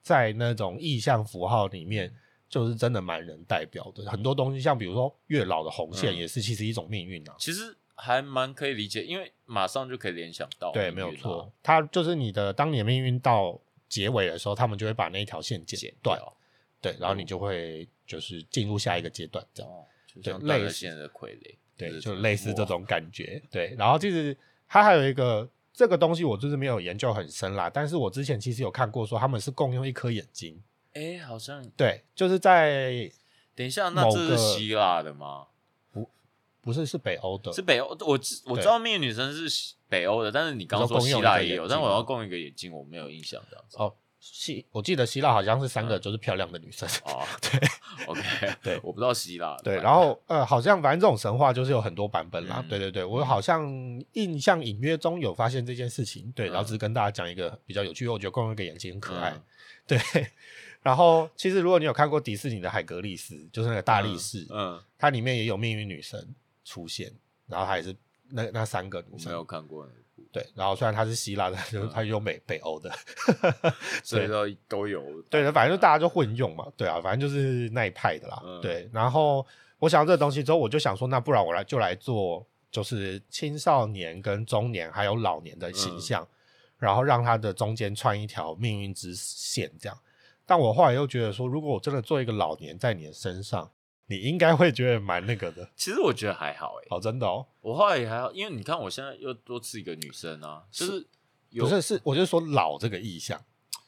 [0.00, 2.12] 在那种意象符号里面，
[2.48, 4.08] 就是真的蛮能代表的。
[4.10, 6.16] 很多东西，像比如说月老的红线，嗯。
[6.16, 7.34] 也是其实一种命运啊。
[7.38, 16.36] 其实还蛮可以理解，因为马上就可以联想到对，没有错，它就是你的，当你的命运到结尾的时候，他们就会把那一条线剪剪断，掉，
[16.80, 19.72] 对，然后你就会就是进入下一个阶段，这样。
[20.24, 23.40] 对类似的傀儡，对，就类似这哇种感觉。
[23.48, 24.36] 对，然后其实
[24.68, 30.60] 它还有一个这个东西，我就是没有研究很深啦，但是我之前其实有看过说他们是共用一颗眼睛。
[30.94, 33.08] 哎，好像对，就是在
[33.54, 35.46] 等一下，那这是希腊的吗？
[35.92, 36.10] 不
[36.60, 43.76] 不是是北欧的，是北欧，我知我知道那个女生是西北欧的，但是你刚刚说希腊也有，但我要吗共一个眼睛，我没有印象这样子。
[43.78, 43.94] 哦。
[44.20, 47.60] 希我记得希腊好像是三个就是漂亮的女生，哦，对
[48.06, 48.22] ，OK，
[48.62, 52.56] 对 我不知道希腊的，对，然后呃，好像反正这种神话就是有很多版本啦。
[52.60, 53.66] 嗯对对对，我好像
[54.12, 56.30] 印象隐约中有发现这件事情。
[56.36, 59.30] 对，嗯然后只是跟大家讲一个比较有趣，我觉得共用一个眼睛很可爱。
[59.30, 59.42] 嗯
[59.86, 59.98] 对，
[60.82, 66.32] 然后其实如果你有看过迪士尼的《海格力斯》，就是那个大力士，嗯，嗯它里面也有命运女神
[66.64, 67.10] 出现，
[67.48, 67.96] 然后它也是
[68.28, 69.24] 那那三个女生。
[69.24, 69.84] 我没有看过
[70.32, 72.90] 对，然后虽然它是希腊的，就是嗯它用北北欧的，
[74.04, 78.88] 所以说都有，对的，反正就大家就混用嘛，对啊，反正就是那一派的啦，嗯对。
[78.92, 79.44] 然后
[79.78, 86.26] 我想到这个东西之后，我就想说，那不然我来就来做，就是青少年跟中年还有老年的形象，
[86.78, 89.98] 然后让他的中间穿一条命运之线，这样。
[90.46, 93.70] 但我后来又觉得说，如果我真的做一个老年在你的身上，
[94.10, 95.70] 你应该会觉得蛮那个的。
[95.76, 101.06] 其实我觉得还好诶，哦，真的哦，我后来也还好，因为你看我现在又多吃一个女生啊，就是
[101.50, 103.40] 有不是是，我就说老这个意象。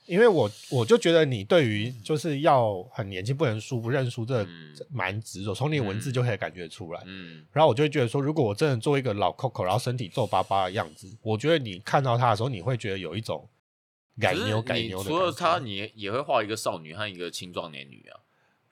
[0.07, 4.45] 因为我我就觉得你对于就是要很年轻不能输不认输，这
[4.91, 7.01] 蛮执着，从你的文字就可以感觉出来。
[7.07, 13.49] 嗯，然后我就会觉得说，如果我真的做一个老 Coco，然后身体皱巴巴的样子，我觉得你看到他的时候，你会觉得有一种
[14.21, 18.19] 改可是扭改你扭的除了她，感觉你也也会画一个少女和一个青壮年女啊，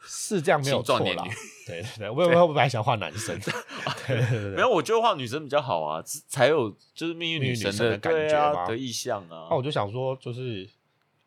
[0.02, 1.24] 是这样没有错啦。
[1.66, 3.38] 对对对，我我我本来想画男生，
[4.06, 4.50] 对对对对。
[4.56, 8.62] 没有，我觉得画女生比较好啊，才有就是命运女神神的感对觉吗？
[8.62, 9.46] 啊的意象啊。
[9.48, 9.56] 那。
[9.56, 10.68] 我就想说，就是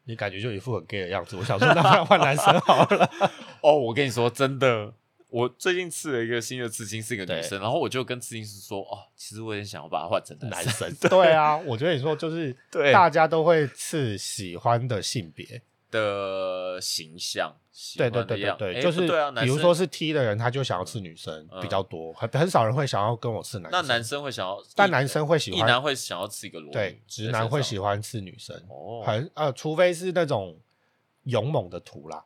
[0.05, 3.09] 你感觉就一副很 gay 的样子，我想说，那换男生好了。
[3.61, 4.93] 哦，我跟你说真的，
[5.29, 12.91] 我最近刺了一个新的刺青，是一个女生，然后我就跟刺青师说，哦，其实我也想要把它换成男生，对啊，我觉得你说就是， 对。
[12.91, 15.61] 大家都会刺喜欢的性别，
[15.93, 23.81] 的形象，喜对对对对对，诶就是对啊，男比如说是 T 的人，他就想要刺女生嗯比较多，很很少人会想要跟我刺男生。
[23.81, 30.57] 那男生会想要，但男生会喜欢一男会想要吃一个裸女，对直男会喜欢刺女生，哦很呃，除非是那种
[31.25, 32.25] 勇猛的图啦，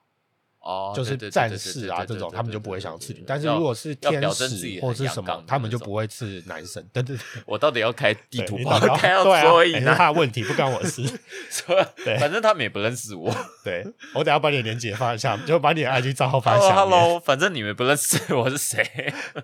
[0.68, 6.86] 哦，就是战士啊这种，他们就不会想要刺但是如果是天使或是什么他们就不会刺男生。
[6.92, 9.96] 对对对，我到底要开地图炮对所以哎是呢？
[9.98, 11.02] 他的问题，不关我事。
[11.50, 13.34] 说对反正他们也不认识我。
[13.64, 16.76] 对我等下把你的链接发一下，就把你的 IG 账号发一下面。
[16.76, 18.86] Hello，Hello，反正你们不认识我是谁。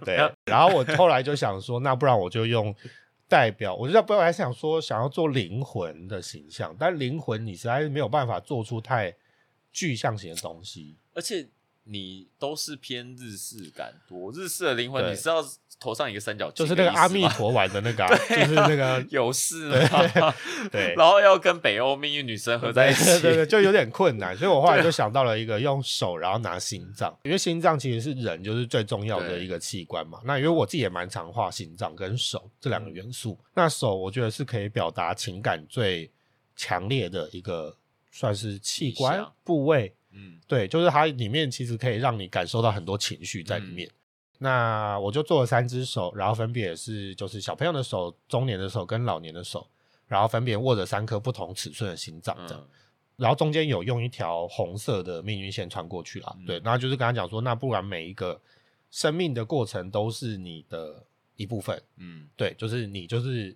[0.04, 2.76] 对，然后我后来就想说，那不然我就用
[3.30, 9.14] 代表，我就本来想说想要做灵魂的形象，但灵魂你实在是没有办法做出太
[9.74, 10.96] 具象型的东西。
[11.14, 11.46] 而且
[11.84, 15.44] 你都是偏日式感多，日式的灵魂对你是要
[15.82, 20.34] 头上一个三角就是形的意思吗，那个阿弥陀丸的那个啊、 就是那个 有事吗？
[20.72, 30.22] 对然后要跟北欧命运女神合在一起，对对对，就有点困难，所以我后来就想到了一个用手，然后拿心脏，因为心脏其实是人就是最重要的一个器官嘛。
[30.24, 36.10] 那因为我自己也蛮常画心脏跟手这两个元素，那手我觉得是可以表达情感最
[36.56, 37.76] 强烈的一个
[38.14, 43.90] 算是器官部位，嗯，对，就是它里面其实可以让你感受到很多情绪在里面。
[44.38, 49.68] 那我就做了三只手，然后分别是就是小朋友的手、中年的手跟老年的手，
[50.06, 52.64] 然后分别握着三颗不同尺寸的心脏这样。
[52.64, 52.70] 嗯。
[53.16, 56.46] 然后中间有用一条红色的命运线穿过去啦，嗯。
[56.46, 58.40] 对，然后就是跟他讲说，那不然每一个
[58.92, 61.04] 生命的过程都是你的
[61.36, 63.56] 一部分，嗯，对，就是你就是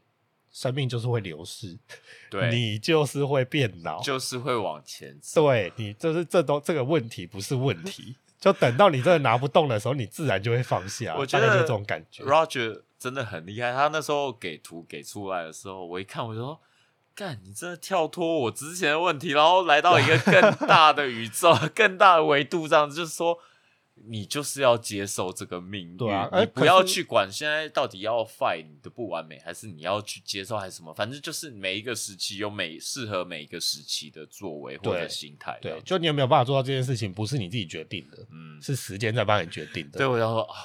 [0.58, 1.78] 生命就是会流逝，
[2.32, 5.44] 对，你就是会变老，就是会往前走。
[5.44, 12.24] 对你就是这都这个问题不是问题，就等到你真的拿不动的时候，你自然就会放下，我觉得就这种感觉。
[12.24, 16.60] Roger 真的很厉害，他那时候给图给出来的时候，我一看我就说。
[17.14, 23.40] 干，你真的跳脱我之前的问题，然后来到一个更大的宇宙、 更大的维度，这样子就是说，
[24.06, 39.98] 你就是要接受这个命运，对啊哎你不要去管现在到底要 fight 你的不完美，还是你要去接受，还是什么，反正就是每一个时期有每适合每一个时期的作为或者心态，对，，就你有没有办法做到这件事情，不是你自己决定的，嗯，是时间在帮你决定的。
[39.98, 40.56] 对我要说啊，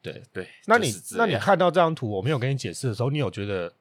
[0.00, 3.72] 对对，那你就是那你看到这张图，我没有跟你解释的时候，你有觉得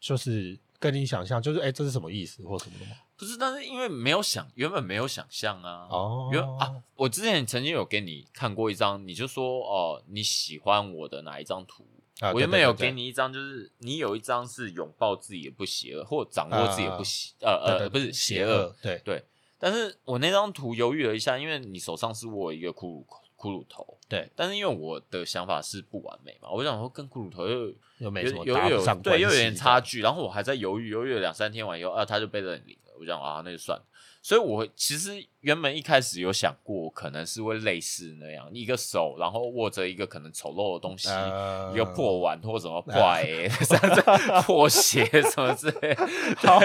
[0.00, 2.96] 就是跟你想象，就是哎、这是什么意思或什么的吗？
[3.16, 5.86] 不是，但是因为没有想，原本没有想象啊。
[5.90, 6.28] 哦。
[6.32, 11.86] 原啊，我之前曾经有给你看过一张，你就说哦你喜欢我的哪一张图？
[12.20, 18.52] 啊我原本有给你一张，就是你有一张是拥抱自己也不邪恶，或掌握自己也不邪、对呃对呃不是邪恶。
[18.52, 19.02] 恶，，对。
[19.04, 19.24] 对。
[19.58, 23.04] 但是我那张图犹豫了一下，因为你手上是握一个骷髅
[23.36, 33.84] 骷髅头，对，但是因为我的想法是不完美嘛，我想说跟骷髅头又又没什么搭不有有上关对又有点差距，然后我还在犹豫，犹豫了两三天完以后啊，他就被认领了，我讲啊那就算了。
[34.22, 44.02] 所以我其实原本一开始有想过，可能是会类似那样，一个手然后握着一个可能丑陋的东西，呃一个破碗或什么破鞋、 这样子
[44.46, 45.94] 破鞋什么之类，
[46.36, 46.58] 好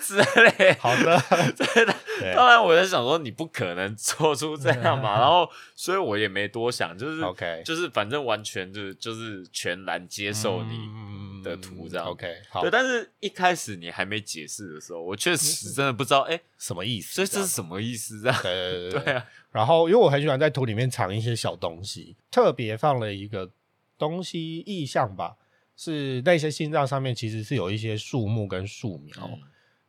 [0.00, 0.72] 之类。
[0.74, 1.20] 好的，
[1.56, 12.06] 真的，对当然我在想说你不可能做出这样嘛，然后所以我也没多想，就是 OK 就是反正完全就是就是全然接受你嗯的图这样。
[12.06, 17.14] OK，好对，，但是一开始你还没解释的时候，我确实真的不知道， 哎、什么意思？
[17.14, 18.20] 所以这是什么意思？
[18.20, 23.50] 这样对对对对啊，然后，因为我很喜欢在图里面藏一些小东西，特别放了一个
[23.98, 25.36] 东西意象吧，
[25.76, 29.14] 是那些心脏上面其实是有一些树木跟树苗。
[29.32, 29.40] 嗯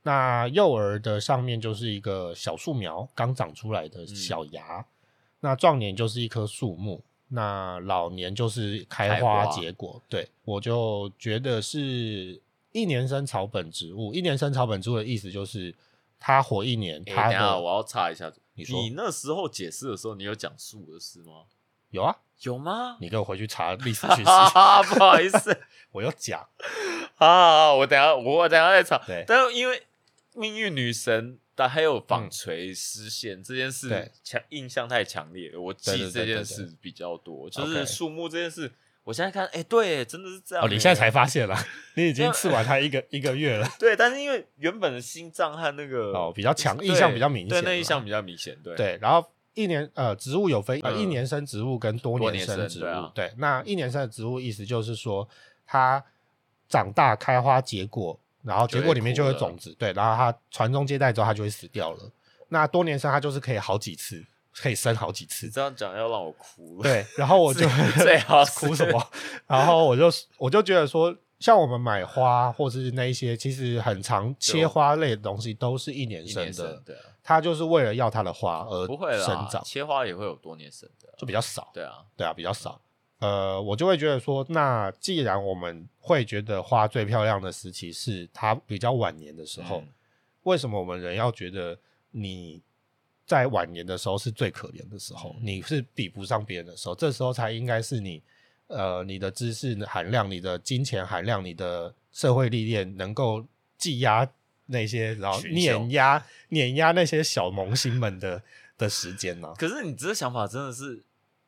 [0.04, 4.86] 那幼儿的上面就是一个小树苗，刚长出来的小芽；
[5.42, 10.02] 那壮年就是一棵树木，那老年就是开开花花结果。
[10.10, 12.42] 对我就觉得是
[12.72, 15.74] 一年生草本植物，一年生草本植物的意思就是
[16.20, 21.44] 它活一年，哎、它等下的我要插一下，你说那时候解释的时候，你有讲树的事吗？
[21.92, 22.98] 有啊，有吗？
[23.00, 26.48] 你给我回去查历史哈讯哈息，哈， 不好意思 我要讲。
[27.18, 28.98] 啊，我等下我等下再查。
[29.06, 29.84] 对但是因为
[30.36, 33.72] 命运女神但还有纺锤丝线、这件对。
[33.72, 38.72] 事强印象太强烈了，我记这件事比较多，就是树木这件事。
[39.04, 41.58] 我现在看，哎、对，真的是这样、哦，你现在才发现了，
[41.98, 43.68] 你已经吃完它一个 一个月了。
[43.80, 48.76] 对，但是因为原本的心脏和那个哦比较强对印象比较明显对，那嘛印象比较明显，对。
[48.76, 51.00] 对，然后一年呃，植物有分呃嗯。
[51.00, 52.82] 一年生植物跟多多年年生生植物。
[52.84, 53.12] 对啊。
[53.16, 55.28] 对，那一年生的植物意思就是说
[55.66, 56.06] 它
[56.70, 62.12] 长大开花结果，然后结果里面就有种子，对，然后它传宗接代之后它就会死掉了。
[62.50, 64.24] 那多年生它就是可以好几次，
[64.56, 65.52] 可以生好几次你。
[65.52, 66.84] 这样讲要让我哭了。
[66.84, 67.68] 对，然后我 就
[68.00, 69.02] 最好是 哭什么？
[69.48, 81.70] 然后我就我就觉得说，像我们买花或是那一些，其实很常切花类的东西，都是一年生的生，，对啊，它就是为了要它的花而不会，生长，切花也会有多年生的，就比较少。
[81.74, 82.82] 对啊，对啊，比较少。
[83.22, 89.88] 呃，我就会觉得说，那既然我们会觉得花最漂亮的时期是它比较晚年的时候，嗯
[90.44, 91.78] 为什么我们人要觉得
[92.10, 92.60] 你
[93.28, 98.24] 在晚年的时候是最可怜的时候，你是比不上别人的时候，这时候才应该是你
[98.66, 103.46] 呃你的知识含量、你的金钱含量、你的社会历练能够
[103.78, 104.28] 挤压
[104.66, 108.42] 那些，然后碾压碾压那些小萌新们的
[108.80, 111.04] 的时间呢、可是你这个想法真的是，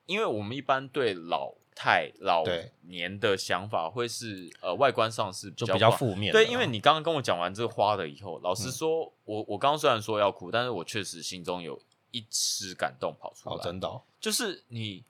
[0.06, 2.44] 因为我们一般对老太老
[2.82, 6.32] 年的想法会是呃外观上是比较比较负面。
[6.32, 11.80] 对，因为你刚刚跟我讲完这个花的以后，老实说，我我刚刚虽然说要哭，但是我确实心中有
[12.12, 13.56] 一丝感动跑出来。
[13.56, 15.04] 哦，真的、哦、就是你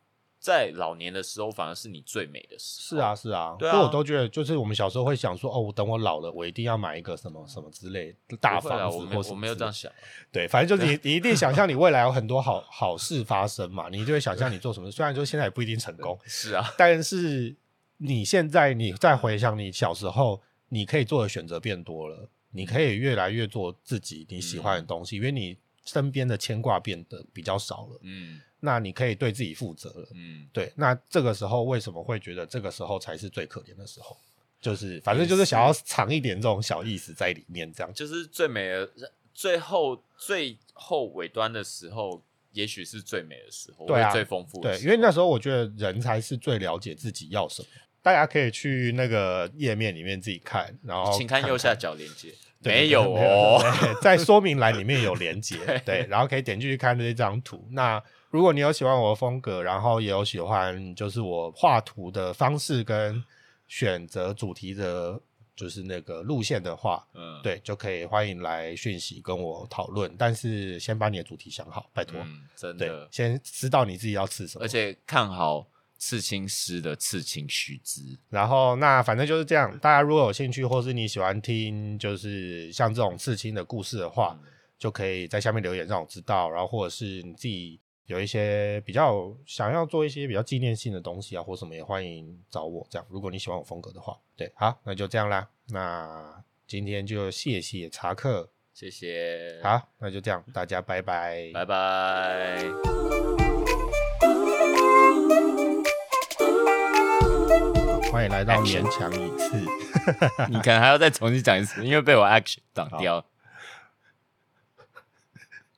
[0.43, 2.97] 在老年的时候，反而是你最美的时候。
[2.97, 8.97] 是啊，是啊，对啊所以我都觉得，就是我们小时候会想说，哦，我等我老了，我一定要买一个什么什么之类的大房子
[9.29, 9.89] 我没有这样想。
[10.33, 14.91] 对，反正就是你， 你一定想象你未来有很多好好事发生嘛，你就会想象你做什么。
[14.91, 17.55] 虽然说现在也不一定成功，是啊，但是
[17.99, 30.07] 你现在你再回想你小时候，你可以做的选择变多了，你可以越来越做自己你喜欢的东西，因为你身边的牵挂变得比较少了，嗯那你可以对自己负责了。
[30.15, 34.15] 嗯，对，那这个时候为什么会觉得这个时候才是最可怜的时候？
[34.61, 38.89] 就是反正就是想要藏一点这种小意思在里面，这样就是最美的，
[39.33, 44.85] 最后最后尾端的时候，也许是最美的时候，对啊最丰富的对。
[44.85, 47.67] 因为那时候我觉得人才是最了解自己要什么。
[48.01, 53.61] 大家可以去那个页面里面自己看，然后请看右下角链接，没有哦。
[54.01, 57.67] 在说明栏里面有连接， 对，然后可以点进去看这张图。
[57.71, 58.01] 那
[58.33, 63.23] 如果你有喜欢我的风格，然后也有喜欢就是我画图的方式跟
[63.67, 65.21] 选择主题的，
[65.55, 70.11] 就是那个路线的话，嗯，对，就可以欢迎来讯息跟我讨论。
[70.17, 72.19] 但是先把你的主题想好，拜托。
[72.21, 74.67] 嗯，真对的，，先知道你自己要刺什么而。
[74.67, 75.67] 且看好
[75.99, 78.01] 刺青师的刺青须知。
[78.29, 86.49] 然后那反正就是这样，大家如果有兴趣，或是你喜欢听，就是像这种刺青的故事的话，嗯就可以在下面留言让我知道。
[86.49, 92.85] 然后或者是你自己有一些比较想要做一些比较纪念性的东西啊，或什么也欢迎找我。
[92.89, 95.47] 这样，如果你喜欢我风格的话，对，好，那就这样啦。
[95.69, 102.65] 那今天就谢谢查克，谢谢，，好，那就这样，大家拜拜，拜拜。
[108.11, 109.57] 欢迎来到勉强一次。
[110.51, 113.25] 你可能还要再重新讲一次，因为被我 action 挡掉。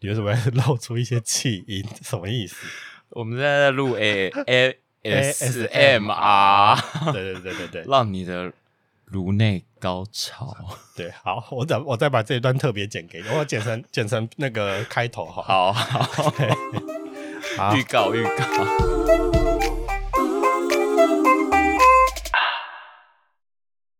[0.05, 0.37] 你为什么要
[0.67, 1.83] 露出一些气音？
[2.03, 2.55] 什么意思？
[3.09, 8.51] 我们现在在录 A A S M ASMR 对对对对对让你的
[9.05, 10.55] 颅内高潮。
[10.95, 15.41] 对，好，我再我再把这一段特别剪给你，我剪成剪成那个开头好。
[15.41, 16.33] 好好，
[17.57, 19.54] 好预告预告。